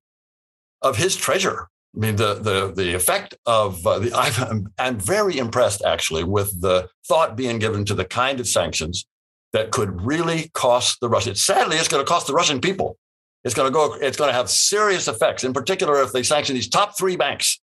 of 0.81 0.97
his 0.97 1.15
treasure, 1.15 1.69
I 1.95 1.99
mean, 1.99 2.15
the 2.15 2.35
the 2.35 2.73
the 2.73 2.93
effect 2.93 3.35
of 3.45 3.85
uh, 3.85 3.99
the 3.99 4.13
I'm, 4.15 4.71
I'm 4.79 4.99
very 4.99 5.37
impressed 5.37 5.83
actually 5.83 6.23
with 6.23 6.61
the 6.61 6.89
thought 7.07 7.35
being 7.35 7.59
given 7.59 7.85
to 7.85 7.93
the 7.93 8.05
kind 8.05 8.39
of 8.39 8.47
sanctions 8.47 9.05
that 9.53 9.71
could 9.71 10.01
really 10.01 10.49
cost 10.53 10.99
the 11.01 11.09
Russians. 11.09 11.41
Sadly, 11.41 11.77
it's 11.77 11.89
going 11.89 12.03
to 12.03 12.09
cost 12.09 12.27
the 12.27 12.33
Russian 12.33 12.61
people. 12.61 12.97
It's 13.43 13.53
going 13.53 13.67
to 13.67 13.73
go. 13.73 13.93
It's 13.95 14.17
going 14.17 14.29
to 14.29 14.33
have 14.33 14.49
serious 14.49 15.07
effects. 15.07 15.43
In 15.43 15.53
particular, 15.53 16.01
if 16.01 16.13
they 16.13 16.23
sanction 16.23 16.55
these 16.55 16.69
top 16.69 16.97
three 16.97 17.17
banks, 17.17 17.59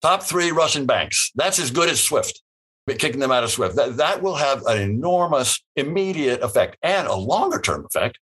top 0.00 0.22
three 0.22 0.50
Russian 0.50 0.86
banks, 0.86 1.32
that's 1.34 1.58
as 1.58 1.70
good 1.70 1.88
as 1.88 2.00
SWIFT. 2.00 2.40
Kicking 2.98 3.20
them 3.20 3.30
out 3.30 3.44
of 3.44 3.50
SWIFT, 3.50 3.76
that, 3.76 3.96
that 3.98 4.22
will 4.22 4.34
have 4.34 4.66
an 4.66 4.82
enormous 4.82 5.62
immediate 5.76 6.42
effect 6.42 6.76
and 6.82 7.06
a 7.06 7.14
longer 7.14 7.60
term 7.60 7.86
effect. 7.86 8.18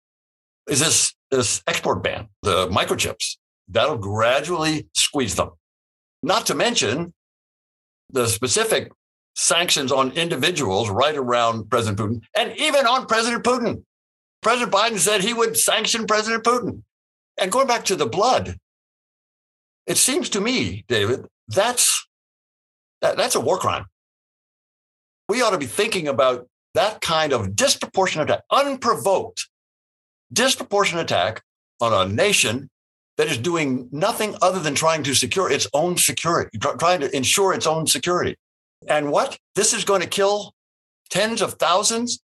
Is 0.68 0.80
this 0.80 1.14
this 1.30 1.62
export 1.66 2.02
ban, 2.02 2.28
the 2.42 2.68
microchips? 2.68 3.36
That'll 3.70 3.98
gradually 3.98 4.88
squeeze 4.94 5.36
them. 5.36 5.50
Not 6.22 6.46
to 6.46 6.54
mention 6.54 7.14
the 8.10 8.26
specific 8.26 8.92
sanctions 9.34 9.92
on 9.92 10.12
individuals 10.12 10.90
right 10.90 11.16
around 11.16 11.70
President 11.70 11.98
Putin 11.98 12.22
and 12.36 12.56
even 12.58 12.86
on 12.86 13.06
President 13.06 13.44
Putin. 13.44 13.84
President 14.42 14.72
Biden 14.72 14.98
said 14.98 15.20
he 15.20 15.34
would 15.34 15.56
sanction 15.56 16.06
President 16.06 16.44
Putin. 16.44 16.82
And 17.38 17.52
going 17.52 17.66
back 17.66 17.84
to 17.86 17.96
the 17.96 18.06
blood, 18.06 18.56
it 19.86 19.96
seems 19.96 20.28
to 20.30 20.40
me, 20.40 20.84
David, 20.88 21.26
that's 21.48 22.06
that, 23.00 23.16
that's 23.16 23.34
a 23.34 23.40
war 23.40 23.58
crime. 23.58 23.86
We 25.28 25.42
ought 25.42 25.50
to 25.50 25.58
be 25.58 25.66
thinking 25.66 26.08
about 26.08 26.46
that 26.74 27.00
kind 27.00 27.32
of 27.32 27.56
disproportionate 27.56 28.40
unprovoked, 28.50 29.48
disproportionate 30.32 31.04
attack 31.04 31.42
on 31.80 31.92
a 31.92 32.12
nation 32.12 32.69
that 33.20 33.28
is 33.28 33.36
doing 33.36 33.86
nothing 33.92 34.34
other 34.40 34.58
than 34.58 34.74
trying 34.74 35.02
to 35.02 35.14
secure 35.14 35.52
its 35.52 35.66
own 35.74 35.94
security, 35.94 36.58
trying 36.78 37.00
to 37.00 37.14
ensure 37.14 37.52
its 37.52 37.66
own 37.66 37.86
security. 37.86 38.34
And 38.88 39.12
what? 39.12 39.36
This 39.54 39.74
is 39.74 39.84
going 39.84 40.00
to 40.00 40.06
kill 40.06 40.54
tens 41.10 41.42
of 41.42 41.52
thousands, 41.54 42.22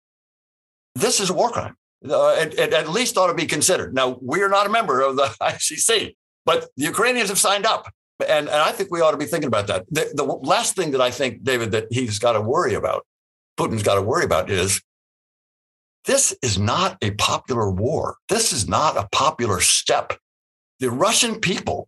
this 0.93 1.19
is 1.19 1.29
a 1.29 1.33
war 1.33 1.49
crime. 1.49 1.75
Uh, 2.09 2.37
it, 2.37 2.57
it 2.57 2.71
at 2.73 2.87
least 2.87 3.17
ought 3.17 3.27
to 3.27 3.33
be 3.33 3.45
considered. 3.45 3.93
Now, 3.93 4.17
we're 4.21 4.47
not 4.47 4.67
a 4.67 4.69
member 4.69 5.01
of 5.01 5.17
the 5.17 5.23
ICC, 5.41 6.15
but 6.45 6.69
the 6.77 6.85
Ukrainians 6.85 7.27
have 7.27 7.39
signed 7.39 7.65
up. 7.65 7.91
And, 8.25 8.47
and 8.47 8.61
I 8.61 8.71
think 8.71 8.89
we 8.89 9.01
ought 9.01 9.11
to 9.11 9.17
be 9.17 9.25
thinking 9.25 9.49
about 9.49 9.67
that. 9.67 9.83
The, 9.91 10.11
the 10.13 10.23
last 10.23 10.77
thing 10.77 10.91
that 10.91 11.01
I 11.01 11.11
think, 11.11 11.43
David, 11.43 11.71
that 11.71 11.87
he's 11.89 12.19
got 12.19 12.33
to 12.33 12.41
worry 12.41 12.73
about, 12.73 13.05
Putin's 13.59 13.83
got 13.83 13.95
to 13.95 14.01
worry 14.01 14.23
about 14.23 14.49
is 14.49 14.81
this 16.05 16.33
is 16.41 16.57
not 16.57 16.97
a 17.01 17.11
popular 17.11 17.69
war. 17.69 18.15
This 18.29 18.53
is 18.53 18.65
not 18.69 18.95
a 18.95 19.09
popular 19.11 19.59
step. 19.59 20.13
The 20.79 20.89
Russian 20.89 21.39
people 21.39 21.87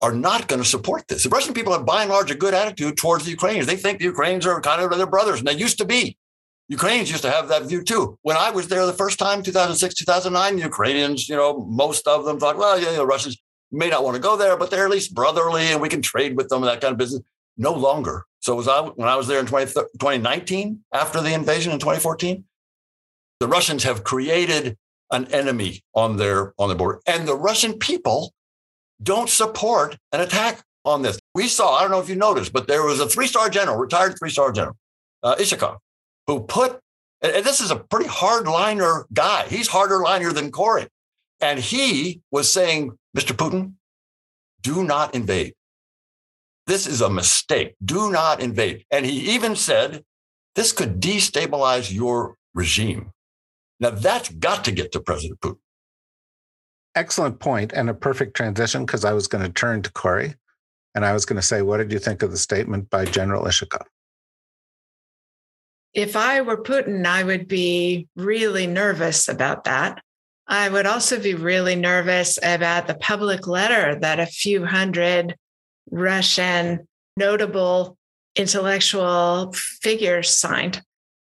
are 0.00 0.12
not 0.12 0.48
going 0.48 0.60
to 0.60 0.68
support 0.68 1.06
this. 1.08 1.22
The 1.22 1.28
Russian 1.28 1.54
people 1.54 1.72
have, 1.72 1.86
by 1.86 2.02
and 2.02 2.10
large, 2.10 2.30
a 2.30 2.34
good 2.34 2.54
attitude 2.54 2.96
towards 2.96 3.24
the 3.24 3.30
Ukrainians. 3.30 3.66
They 3.66 3.76
think 3.76 3.98
the 3.98 4.04
Ukrainians 4.04 4.46
are 4.46 4.60
kind 4.60 4.82
of 4.82 4.96
their 4.98 5.06
brothers, 5.06 5.38
and 5.38 5.46
they 5.46 5.54
used 5.54 5.78
to 5.78 5.84
be. 5.84 6.18
Ukrainians 6.68 7.10
used 7.10 7.22
to 7.22 7.30
have 7.30 7.48
that 7.48 7.64
view 7.64 7.82
too. 7.84 8.18
When 8.22 8.36
I 8.36 8.50
was 8.50 8.68
there 8.68 8.84
the 8.86 8.92
first 8.92 9.18
time, 9.18 9.42
2006, 9.42 9.94
2009, 9.94 10.56
the 10.56 10.62
Ukrainians, 10.62 11.28
you 11.28 11.36
know, 11.36 11.64
most 11.68 12.06
of 12.08 12.24
them 12.24 12.38
thought, 12.38 12.56
well, 12.56 12.80
yeah, 12.80 12.92
the 12.92 13.06
Russians 13.06 13.36
may 13.70 13.88
not 13.88 14.04
want 14.04 14.14
to 14.14 14.22
go 14.22 14.36
there, 14.36 14.56
but 14.56 14.70
they're 14.70 14.84
at 14.84 14.90
least 14.90 15.14
brotherly 15.14 15.64
and 15.64 15.80
we 15.80 15.88
can 15.88 16.02
trade 16.02 16.36
with 16.36 16.48
them 16.48 16.62
and 16.62 16.70
that 16.70 16.80
kind 16.80 16.92
of 16.92 16.98
business. 16.98 17.22
No 17.56 17.72
longer. 17.72 18.24
So 18.40 18.54
was 18.54 18.68
I 18.68 18.80
when 18.80 19.08
I 19.08 19.16
was 19.16 19.26
there 19.28 19.38
in 19.38 19.46
20, 19.46 19.72
2019 19.72 20.80
after 20.92 21.20
the 21.20 21.34
invasion 21.34 21.72
in 21.72 21.78
2014, 21.78 22.44
the 23.40 23.48
Russians 23.48 23.84
have 23.84 24.04
created 24.04 24.78
an 25.12 25.26
enemy 25.26 25.82
on 25.94 26.16
their 26.16 26.52
on 26.58 26.68
the 26.68 26.74
border, 26.74 27.00
and 27.06 27.28
the 27.28 27.36
Russian 27.36 27.74
people 27.78 28.32
don't 29.02 29.28
support 29.28 29.96
an 30.12 30.20
attack 30.20 30.62
on 30.84 31.02
this. 31.02 31.18
We 31.34 31.48
saw, 31.48 31.76
I 31.76 31.82
don't 31.82 31.90
know 31.90 32.00
if 32.00 32.08
you 32.08 32.16
noticed, 32.16 32.52
but 32.52 32.66
there 32.66 32.82
was 32.82 33.00
a 33.00 33.08
three 33.08 33.26
star 33.26 33.48
general, 33.48 33.76
retired 33.76 34.16
three 34.18 34.30
star 34.30 34.52
general, 34.52 34.76
uh, 35.22 35.36
Ivashov, 35.36 35.78
who 36.26 36.40
put, 36.40 36.80
and 37.20 37.44
this 37.44 37.60
is 37.60 37.70
a 37.70 37.76
pretty 37.76 38.08
hardliner 38.08 39.04
guy. 39.12 39.46
He's 39.48 39.68
harder 39.68 40.02
liner 40.02 40.32
than 40.32 40.50
Kori. 40.50 40.88
And 41.40 41.58
he 41.58 42.20
was 42.30 42.50
saying, 42.50 42.96
Mr. 43.16 43.32
Putin, 43.32 43.74
do 44.60 44.84
not 44.84 45.14
invade. 45.14 45.54
This 46.66 46.86
is 46.86 47.00
a 47.00 47.10
mistake. 47.10 47.74
Do 47.84 48.10
not 48.10 48.40
invade. 48.40 48.84
And 48.90 49.04
he 49.04 49.34
even 49.34 49.56
said, 49.56 50.04
this 50.54 50.72
could 50.72 51.00
destabilize 51.00 51.92
your 51.92 52.36
regime. 52.54 53.10
Now, 53.82 53.90
that's 53.90 54.28
got 54.28 54.64
to 54.64 54.70
get 54.70 54.92
to 54.92 55.00
President 55.00 55.40
Putin. 55.40 55.58
Excellent 56.94 57.40
point 57.40 57.72
and 57.72 57.90
a 57.90 57.94
perfect 57.94 58.36
transition 58.36 58.86
because 58.86 59.04
I 59.04 59.12
was 59.12 59.26
going 59.26 59.42
to 59.42 59.50
turn 59.50 59.82
to 59.82 59.90
Kori 59.90 60.36
and 60.94 61.04
I 61.04 61.12
was 61.12 61.24
going 61.24 61.40
to 61.40 61.46
say, 61.46 61.62
what 61.62 61.78
did 61.78 61.90
you 61.90 61.98
think 61.98 62.22
of 62.22 62.30
the 62.30 62.36
statement 62.36 62.90
by 62.90 63.04
General 63.04 63.44
Ivashov? 63.44 63.82
If 65.94 66.14
I 66.14 66.42
were 66.42 66.62
Putin, 66.62 67.04
I 67.06 67.24
would 67.24 67.48
be 67.48 68.06
really 68.14 68.68
nervous 68.68 69.28
about 69.28 69.64
that. 69.64 70.00
I 70.46 70.68
would 70.68 70.86
also 70.86 71.18
be 71.18 71.34
really 71.34 71.74
nervous 71.74 72.38
about 72.40 72.86
the 72.86 72.94
public 72.94 73.48
letter 73.48 73.98
that 73.98 74.20
a 74.20 74.26
few 74.26 74.64
hundred 74.64 75.34
Russian 75.90 76.86
notable 77.16 77.96
intellectual 78.36 79.52
figures 79.54 80.30
signed. 80.30 80.82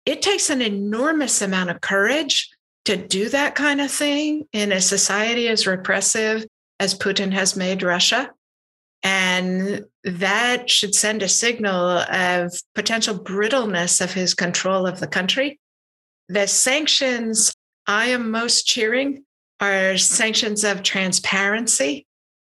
It 0.08 0.22
takes 0.22 0.50
an 0.50 0.62
enormous 0.62 1.42
amount 1.42 1.70
of 1.70 1.82
courage 1.82 2.50
to 2.86 2.96
do 2.96 3.28
that 3.28 3.56
kind 3.56 3.82
of 3.82 3.92
thing 3.92 4.48
in 4.54 4.72
a 4.72 4.80
society 4.80 5.50
as 5.50 5.68
repressive 5.68 6.46
as 6.80 6.98
Putin 6.98 7.34
has 7.34 7.58
made 7.58 7.84
Russia. 7.84 8.32
And 9.04 9.84
that 10.06 10.70
should 10.70 10.96
send 10.96 11.24
a 11.24 11.28
signal 11.28 11.90
of 12.00 12.54
potential 12.74 13.20
brittleness 13.20 14.00
of 14.00 14.14
his 14.14 14.34
control 14.34 14.88
of 14.88 15.02
the 15.02 15.08
country. 15.08 15.60
The 16.30 16.48
sanctions 16.48 17.54
I 17.86 18.06
am 18.06 18.32
most 18.32 18.66
cheering 18.66 19.26
are 19.60 19.98
sanctions 19.98 20.64
of 20.64 20.84
transparency. 20.84 22.08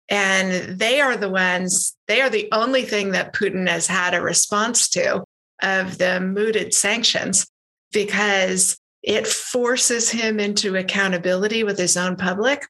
And 0.10 0.78
they 0.78 1.00
are 1.00 1.16
the 1.16 1.30
ones, 1.30 1.96
they 2.10 2.20
are 2.20 2.30
the 2.30 2.50
only 2.52 2.82
thing 2.82 3.12
that 3.12 3.34
Putin 3.34 3.70
has 3.70 3.88
had 3.88 4.14
a 4.14 4.22
response 4.22 4.90
to 4.90 5.24
of 5.62 5.98
the 5.98 6.20
mooted 6.20 6.74
sanctions 6.74 7.48
because 7.92 8.78
it 9.04 9.28
forces 9.28 10.10
him 10.10 10.40
into 10.40 10.76
accountability 10.76 11.64
with 11.64 11.78
his 11.78 11.96
own 11.96 12.16
public. 12.16 12.68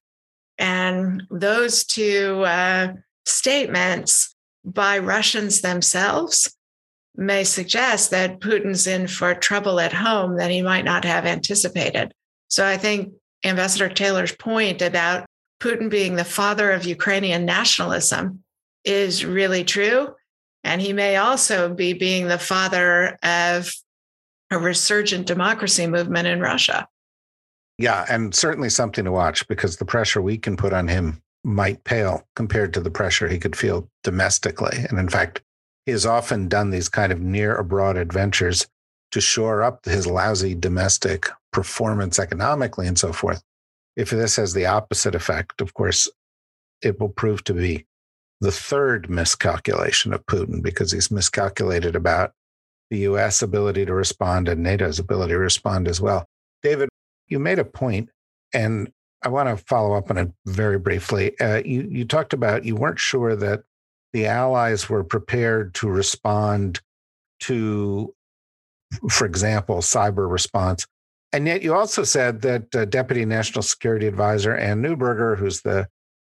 And 0.58 1.24
those 1.30 1.86
two 1.86 2.44
uh, 2.46 2.94
statements 3.26 4.36
by 4.64 5.00
Russians 5.00 5.62
themselves 5.62 6.54
may 7.16 7.44
suggest 7.44 8.12
that 8.12 8.40
Putin's 8.40 8.88
in 8.88 9.08
for 9.08 9.34
trouble 9.34 9.80
at 9.80 9.94
home 9.94 10.38
that 10.38 10.52
he 10.52 10.62
might 10.62 10.86
not 10.86 11.06
have 11.06 11.26
anticipated. 11.26 12.14
So 12.50 12.66
I 12.66 12.78
think 12.78 13.14
Ambassador 13.44 13.90
Taylor's 13.90 14.34
point 14.34 14.82
about 14.82 15.26
Putin 15.62 15.90
being 15.90 16.16
the 16.16 16.26
father 16.26 16.72
of 16.72 16.86
Ukrainian 16.86 17.46
nationalism 17.46 18.44
is 18.84 19.26
really 19.26 19.64
true. 19.64 20.14
And 20.66 20.82
he 20.82 20.94
may 20.94 21.18
also 21.18 21.74
be 21.74 21.94
being 21.94 22.28
the 22.28 22.40
father 22.40 23.20
of 23.22 23.72
a 24.52 24.58
resurgent 24.58 25.28
democracy 25.28 25.86
movement 25.86 26.28
in 26.28 26.42
Russia. 26.42 26.88
Yeah, 27.78 28.06
and 28.10 28.34
certainly 28.34 28.70
something 28.70 29.06
to 29.06 29.12
watch 29.12 29.48
because 29.48 29.78
the 29.78 29.86
pressure 29.86 30.22
we 30.22 30.38
can 30.40 30.58
put 30.58 30.74
on 30.74 30.88
him 30.88 31.22
might 31.44 31.84
pale 31.84 32.28
compared 32.36 32.74
to 32.74 32.82
the 32.82 32.90
pressure 32.90 33.28
he 33.28 33.38
could 33.38 33.56
feel 33.56 33.88
domestically. 34.04 34.86
And 34.90 34.98
in 34.98 35.08
fact, 35.08 35.42
he 35.86 35.92
has 35.92 36.06
often 36.06 36.48
done 36.48 36.72
these 36.72 36.90
kind 36.90 37.12
of 37.12 37.22
near 37.22 37.56
abroad 37.56 37.96
adventures 37.96 38.68
to 39.12 39.22
shore 39.22 39.62
up 39.62 39.86
his 39.86 40.08
lousy 40.08 40.56
domestic 40.56 41.30
performance 41.54 42.18
economically 42.18 42.88
and 42.88 42.98
so 42.98 43.14
forth. 43.14 43.44
If 43.96 44.10
this 44.10 44.36
has 44.38 44.54
the 44.54 44.66
opposite 44.66 45.14
effect, 45.14 45.62
of 45.62 45.76
course, 45.76 46.10
it 46.82 47.00
will 47.00 47.10
prove 47.10 47.44
to 47.44 47.54
be 47.54 47.86
the 48.42 48.52
third 48.52 49.10
miscalculation 49.10 50.14
of 50.14 50.26
Putin 50.26 50.62
because 50.62 50.92
he's 50.92 51.12
miscalculated 51.12 51.96
about 51.96 52.32
the 52.90 53.00
US 53.00 53.42
ability 53.42 53.86
to 53.86 53.94
respond 53.94 54.48
and 54.48 54.62
NATO's 54.62 55.00
ability 55.00 55.34
to 55.34 55.40
respond 55.40 55.88
as 55.88 56.00
well. 56.00 56.26
David, 56.62 56.90
you 57.28 57.40
made 57.40 57.60
a 57.60 57.66
point, 57.66 58.10
and 58.54 58.92
I 59.24 59.30
want 59.30 59.50
to 59.50 59.64
follow 59.66 59.96
up 59.96 60.12
on 60.12 60.18
it 60.18 60.32
very 60.46 60.78
briefly. 60.78 61.38
Uh, 61.40 61.62
you, 61.66 61.88
you 61.90 62.06
talked 62.06 62.34
about 62.34 62.66
you 62.66 62.76
weren't 62.76 63.00
sure 63.00 63.36
that 63.36 63.64
the 64.14 64.28
Allies 64.28 64.88
were 64.88 65.04
prepared 65.04 65.74
to 65.76 65.90
respond 65.90 66.80
to, 67.42 68.14
for 69.10 69.26
example, 69.26 69.78
cyber 69.78 70.30
response. 70.32 70.86
And 71.34 71.48
yet 71.48 71.64
you 71.64 71.74
also 71.74 72.04
said 72.04 72.42
that 72.44 72.74
uh, 72.74 72.86
Deputy 72.86 73.26
National 73.26 73.62
Security 73.62 74.08
Advisor 74.08 74.56
Anne 74.56 74.82
Neuberger, 74.82 75.38
who's 75.38 75.62
the 75.62 75.88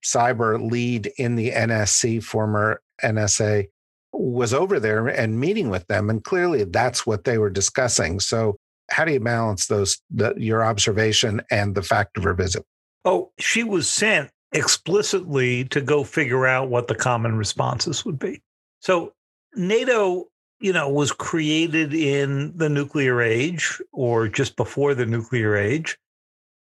cyber 0.08 0.72
lead 0.72 1.12
in 1.18 1.36
the 1.36 1.52
NSC, 1.52 2.24
former 2.24 2.82
NSA, 3.04 3.68
was 4.14 4.54
over 4.54 4.80
there 4.80 5.08
and 5.08 5.40
meeting 5.40 5.70
with 5.70 5.86
them, 5.88 6.10
and 6.10 6.24
clearly 6.24 6.64
that's 6.64 7.06
what 7.06 7.24
they 7.24 7.38
were 7.38 7.50
discussing. 7.50 8.20
So, 8.20 8.58
how 8.90 9.04
do 9.04 9.12
you 9.12 9.20
balance 9.20 9.68
those, 9.68 10.02
the, 10.10 10.34
your 10.38 10.64
observation 10.64 11.42
and 11.52 11.76
the 11.76 11.84
fact 11.84 12.18
of 12.18 12.24
her 12.24 12.34
visit? 12.34 12.64
Oh, 13.04 13.32
she 13.38 13.64
was 13.64 13.90
sent 13.90 14.30
explicitly 14.54 15.66
to 15.66 15.82
go 15.82 16.04
figure 16.04 16.48
out 16.48 16.70
what 16.70 16.88
the 16.88 16.96
common 16.96 17.38
responses 17.38 18.06
would 18.06 18.18
be. 18.18 18.42
So, 18.80 19.14
NATO, 19.56 20.28
you 20.60 20.72
know, 20.72 20.90
was 20.90 21.12
created 21.12 21.94
in 21.94 22.56
the 22.56 22.70
nuclear 22.70 23.22
age 23.22 23.82
or 23.92 24.28
just 24.30 24.56
before 24.56 24.96
the 24.96 25.06
nuclear 25.06 25.56
age. 25.56 25.98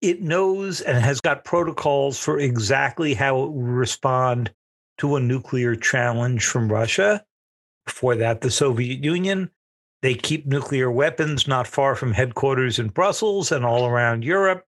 It 0.01 0.23
knows 0.23 0.81
and 0.81 0.97
has 0.99 1.21
got 1.21 1.45
protocols 1.45 2.19
for 2.19 2.39
exactly 2.39 3.15
how 3.15 3.43
it 3.43 3.53
will 3.53 3.63
respond 3.63 4.53
to 4.99 5.17
a 5.17 5.21
nuclear 5.21 5.75
challenge 5.77 6.47
from 6.47 6.73
Russia. 6.73 7.25
Before 7.87 8.17
that, 8.17 8.41
the 8.41 8.51
Soviet 8.51 9.05
Union. 9.05 9.51
They 10.03 10.15
keep 10.15 10.47
nuclear 10.47 10.91
weapons 10.91 11.47
not 11.47 11.67
far 11.67 11.95
from 11.95 12.13
headquarters 12.13 12.79
in 12.79 12.89
Brussels 12.89 13.53
and 13.53 13.65
all 13.65 13.87
around 13.87 14.25
Europe. 14.25 14.65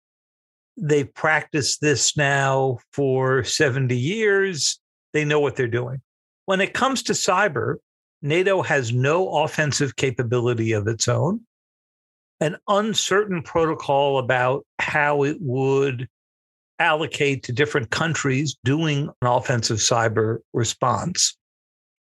They've 0.76 1.14
practiced 1.14 1.80
this 1.80 2.18
now 2.18 2.80
for 2.92 3.44
70 3.44 3.96
years. 3.96 4.80
They 5.14 5.24
know 5.24 5.40
what 5.40 5.56
they're 5.56 5.68
doing. 5.68 6.02
When 6.46 6.60
it 6.60 6.74
comes 6.74 7.04
to 7.04 7.14
cyber, 7.14 7.76
NATO 8.22 8.62
has 8.62 8.92
no 8.94 9.30
offensive 9.44 9.96
capability 9.96 10.74
of 10.74 10.88
its 10.88 11.08
own, 11.08 11.42
an 12.42 12.58
uncertain 12.68 13.42
protocol 13.42 14.20
about 14.20 14.66
how 14.80 15.24
it 15.24 15.38
would 15.40 16.10
allocate 16.80 17.44
to 17.44 17.54
different 17.54 17.92
countries 17.92 18.58
doing 18.66 19.08
an 19.22 19.28
offensive 19.28 19.78
cyber 19.78 20.40
response 20.52 21.38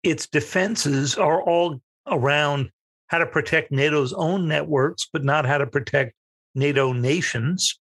its 0.03 0.27
defenses 0.27 1.15
are 1.17 1.41
all 1.41 1.81
around 2.07 2.69
how 3.07 3.19
to 3.19 3.25
protect 3.25 3.71
NATO's 3.71 4.13
own 4.13 4.47
networks, 4.47 5.07
but 5.11 5.23
not 5.23 5.45
how 5.45 5.57
to 5.57 5.67
protect 5.67 6.13
NATO 6.55 6.93
nations. 6.93 7.79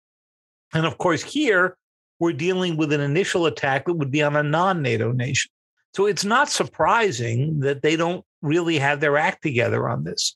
And 0.73 0.85
of 0.85 0.97
course, 0.97 1.23
here 1.23 1.77
we're 2.19 2.33
dealing 2.33 2.77
with 2.77 2.93
an 2.93 3.01
initial 3.01 3.45
attack 3.45 3.85
that 3.85 3.93
would 3.93 4.11
be 4.11 4.23
on 4.23 4.35
a 4.35 4.43
non 4.43 4.81
NATO 4.81 5.11
nation. 5.11 5.51
So 5.93 6.05
it's 6.05 6.25
not 6.25 6.49
surprising 6.49 7.59
that 7.61 7.81
they 7.81 7.95
don't 7.95 8.23
really 8.41 8.77
have 8.79 8.99
their 8.99 9.17
act 9.17 9.41
together 9.41 9.89
on 9.89 10.03
this. 10.03 10.35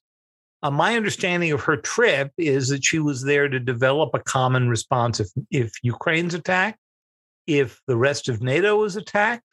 Uh, 0.61 0.71
my 0.71 0.95
understanding 0.95 1.51
of 1.51 1.61
her 1.61 1.77
trip 1.77 2.31
is 2.37 2.67
that 2.67 2.83
she 2.83 2.99
was 2.99 3.23
there 3.23 3.47
to 3.47 3.59
develop 3.59 4.09
a 4.13 4.19
common 4.19 4.67
response 4.67 5.19
if, 5.19 5.29
if 5.51 5.71
Ukraine's 5.83 6.33
attacked, 6.33 6.79
if 7.47 7.81
the 7.87 7.95
rest 7.95 8.27
of 8.27 8.41
NATO 8.41 8.83
is 8.83 8.97
attacked, 8.97 9.43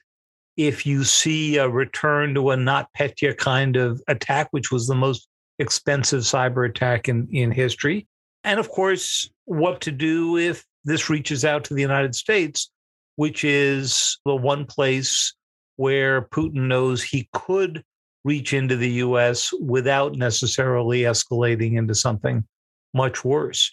if 0.57 0.85
you 0.85 1.05
see 1.05 1.59
a 1.59 1.69
return 1.69 2.35
to 2.35 2.51
a 2.51 2.57
NotPetya 2.57 3.37
kind 3.37 3.77
of 3.77 4.03
attack, 4.09 4.49
which 4.51 4.73
was 4.73 4.87
the 4.87 4.95
most 4.95 5.29
expensive 5.59 6.23
cyber 6.23 6.69
attack 6.69 7.09
in, 7.09 7.29
in 7.31 7.51
history. 7.51 8.07
And 8.43 8.59
of 8.59 8.69
course, 8.69 9.31
what 9.45 9.81
to 9.83 9.93
do 9.93 10.37
if 10.37 10.65
this 10.85 11.09
reaches 11.09 11.45
out 11.45 11.65
to 11.65 11.75
the 11.75 11.83
United 11.83 12.15
States, 12.15 12.71
which 13.17 13.45
is 13.45 14.19
the 14.25 14.35
one 14.35 14.65
place 14.67 15.35
where 15.77 16.23
Putin 16.23 16.69
knows 16.69 17.03
he 17.03 17.29
could 17.33 17.85
reach 18.27 18.53
into 18.53 18.77
the 18.77 18.91
US 19.05 19.53
without 19.61 20.17
necessarily 20.17 21.03
escalating 21.03 21.79
into 21.79 21.95
something 21.95 22.45
much 22.93 23.25
worse. 23.25 23.73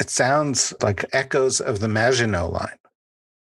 It 0.00 0.10
sounds 0.10 0.74
like 0.82 1.04
echoes 1.12 1.60
of 1.60 1.78
the 1.78 1.86
Maginot 1.86 2.52
line 2.52 2.78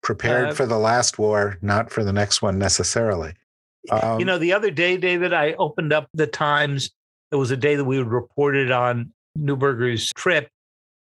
prepared 0.02 0.50
uh, 0.50 0.52
for 0.52 0.66
the 0.66 0.76
last 0.76 1.18
war, 1.18 1.56
not 1.62 1.90
for 1.90 2.04
the 2.04 2.12
next 2.12 2.42
one 2.42 2.58
necessarily. 2.58 3.32
Um, 3.90 4.18
you 4.18 4.26
know, 4.26 4.36
the 4.36 4.52
other 4.52 4.70
day, 4.70 4.98
David, 4.98 5.32
I 5.32 5.54
opened 5.54 5.94
up 5.94 6.08
the 6.12 6.26
Times. 6.26 6.90
It 7.32 7.36
was 7.36 7.50
a 7.50 7.56
day 7.56 7.74
that 7.74 7.84
we 7.84 7.98
reported 8.02 8.70
on 8.70 9.14
Neuberger's 9.38 10.12
trip, 10.12 10.50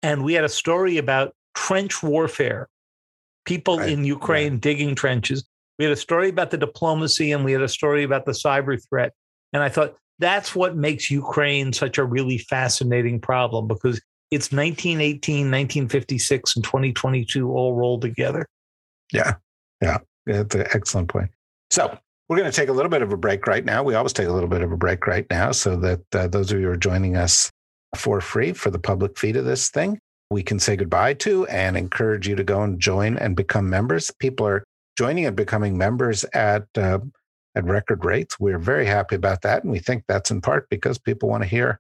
and 0.02 0.24
we 0.24 0.34
had 0.34 0.44
a 0.44 0.50
story 0.50 0.98
about 0.98 1.36
trench 1.54 2.02
warfare, 2.02 2.70
people 3.46 3.78
right, 3.78 3.90
in 3.90 4.04
Ukraine 4.04 4.54
right. 4.54 4.62
digging 4.62 4.96
trenches. 4.96 5.46
We 5.78 5.86
had 5.86 5.92
a 5.92 5.98
story 5.98 6.30
about 6.30 6.52
the 6.52 6.58
diplomacy, 6.58 7.32
and 7.32 7.46
we 7.46 7.52
had 7.52 7.62
a 7.62 7.70
story 7.70 8.04
about 8.04 8.26
the 8.26 8.32
cyber 8.32 8.82
threat. 8.90 9.14
And 9.54 9.62
I 9.64 9.70
thought 9.70 9.96
that's 10.20 10.56
what 10.56 10.76
makes 10.76 11.12
Ukraine 11.12 11.74
such 11.74 11.98
a 11.98 12.04
really 12.04 12.38
fascinating 12.38 13.22
problem 13.22 13.68
because 13.68 14.02
it's 14.32 14.52
1918, 14.52 15.46
1956, 15.46 16.56
and 16.56 16.66
2022 16.66 17.50
all 17.50 17.76
rolled 17.76 18.02
together. 18.02 18.46
Yeah. 19.14 19.36
Yeah. 19.82 20.00
That's 20.26 20.56
an 20.56 20.66
excellent 20.74 21.10
point. 21.10 21.32
So 21.70 21.98
we're 22.28 22.38
going 22.38 22.52
to 22.52 22.56
take 22.56 22.70
a 22.70 22.74
little 22.74 22.90
bit 22.90 23.02
of 23.02 23.14
a 23.14 23.18
break 23.18 23.48
right 23.48 23.64
now. 23.64 23.84
We 23.84 23.96
always 23.96 24.14
take 24.14 24.28
a 24.28 24.34
little 24.34 24.50
bit 24.50 24.62
of 24.62 24.72
a 24.72 24.78
break 24.78 25.08
right 25.08 25.26
now 25.30 25.52
so 25.52 25.78
that 25.78 26.02
uh, 26.14 26.28
those 26.28 26.52
of 26.52 26.60
you 26.60 26.66
who 26.66 26.72
are 26.72 26.78
joining 26.78 27.16
us 27.16 27.50
for 27.96 28.20
free 28.20 28.52
for 28.52 28.70
the 28.70 28.80
public 28.80 29.18
feed 29.18 29.38
of 29.38 29.46
this 29.46 29.70
thing, 29.70 29.98
we 30.30 30.44
can 30.44 30.60
say 30.60 30.76
goodbye 30.76 31.14
to 31.14 31.48
and 31.48 31.78
encourage 31.78 32.28
you 32.28 32.36
to 32.36 32.44
go 32.44 32.62
and 32.64 32.80
join 32.82 33.18
and 33.18 33.36
become 33.36 33.70
members. 33.70 34.12
People 34.20 34.46
are 34.46 34.64
joining 34.98 35.26
and 35.26 35.36
becoming 35.36 35.78
members 35.78 36.24
at 36.34 36.66
uh, 36.76 37.00
at 37.56 37.66
record 37.66 38.06
rates. 38.06 38.40
We're 38.40 38.60
very 38.60 38.86
happy 38.86 39.16
about 39.16 39.42
that, 39.42 39.64
and 39.64 39.72
we 39.72 39.80
think 39.80 40.04
that's 40.08 40.32
in 40.32 40.42
part 40.42 40.70
because 40.70 40.98
people 40.98 41.30
want 41.30 41.44
to 41.44 41.50
hear 41.50 41.80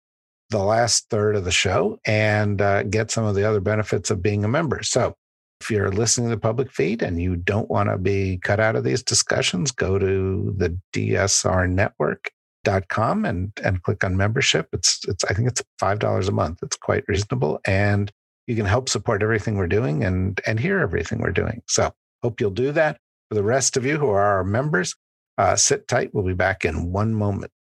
the 0.49 0.63
last 0.63 1.10
third 1.10 1.36
of 1.36 1.43
the 1.45 1.51
show 1.51 1.99
and 2.06 2.62
uh, 2.62 2.84
get 2.84 3.12
some 3.12 3.25
of 3.25 3.36
the 3.36 3.43
other 3.43 3.60
benefits 3.60 4.10
of 4.10 4.21
being 4.21 4.45
a 4.45 4.47
member. 4.47 4.82
So 4.82 5.13
if 5.62 5.69
you're 5.71 5.91
listening 5.91 6.30
to 6.30 6.36
the 6.36 6.39
public 6.39 6.71
feed 6.71 7.01
and 7.01 7.21
you 7.21 7.36
don't 7.36 7.69
want 7.69 7.89
to 7.89 7.97
be 7.97 8.38
cut 8.38 8.62
out 8.62 8.75
of 8.75 8.84
these 8.84 9.01
discussions, 9.03 9.71
go 9.71 9.99
to 9.99 10.53
the 10.58 10.77
dsrnetwork.com 10.93 13.25
and, 13.25 13.51
and 13.63 13.84
click 13.84 14.03
on 14.03 14.15
membership. 14.15 14.67
It's, 14.71 14.99
it's, 15.08 15.23
I 15.25 15.34
think 15.34 15.47
it's 15.47 15.63
$5 15.82 16.27
a 16.27 16.32
month. 16.32 16.60
It's 16.62 16.77
quite 16.77 17.06
reasonable. 17.08 17.60
And 17.65 18.12
you 18.45 18.56
can 18.56 18.67
help 18.67 18.88
support 18.88 19.23
everything 19.23 19.58
we're 19.58 19.65
doing 19.67 20.03
and, 20.03 20.39
and 20.45 20.60
hear 20.60 20.77
everything 20.80 21.17
we're 21.19 21.32
doing. 21.32 21.63
So 21.67 21.91
hope 22.23 22.39
you'll 22.39 22.51
do 22.51 22.71
that. 22.73 22.99
For 23.29 23.35
the 23.35 23.43
rest 23.43 23.77
of 23.77 23.85
you 23.85 23.97
who 23.97 24.09
are 24.09 24.23
our 24.23 24.43
members, 24.43 24.95
uh, 25.37 25.55
sit 25.55 25.87
tight. 25.87 26.11
We'll 26.13 26.25
be 26.25 26.33
back 26.33 26.65
in 26.65 26.91
one 26.91 27.13
moment. 27.13 27.51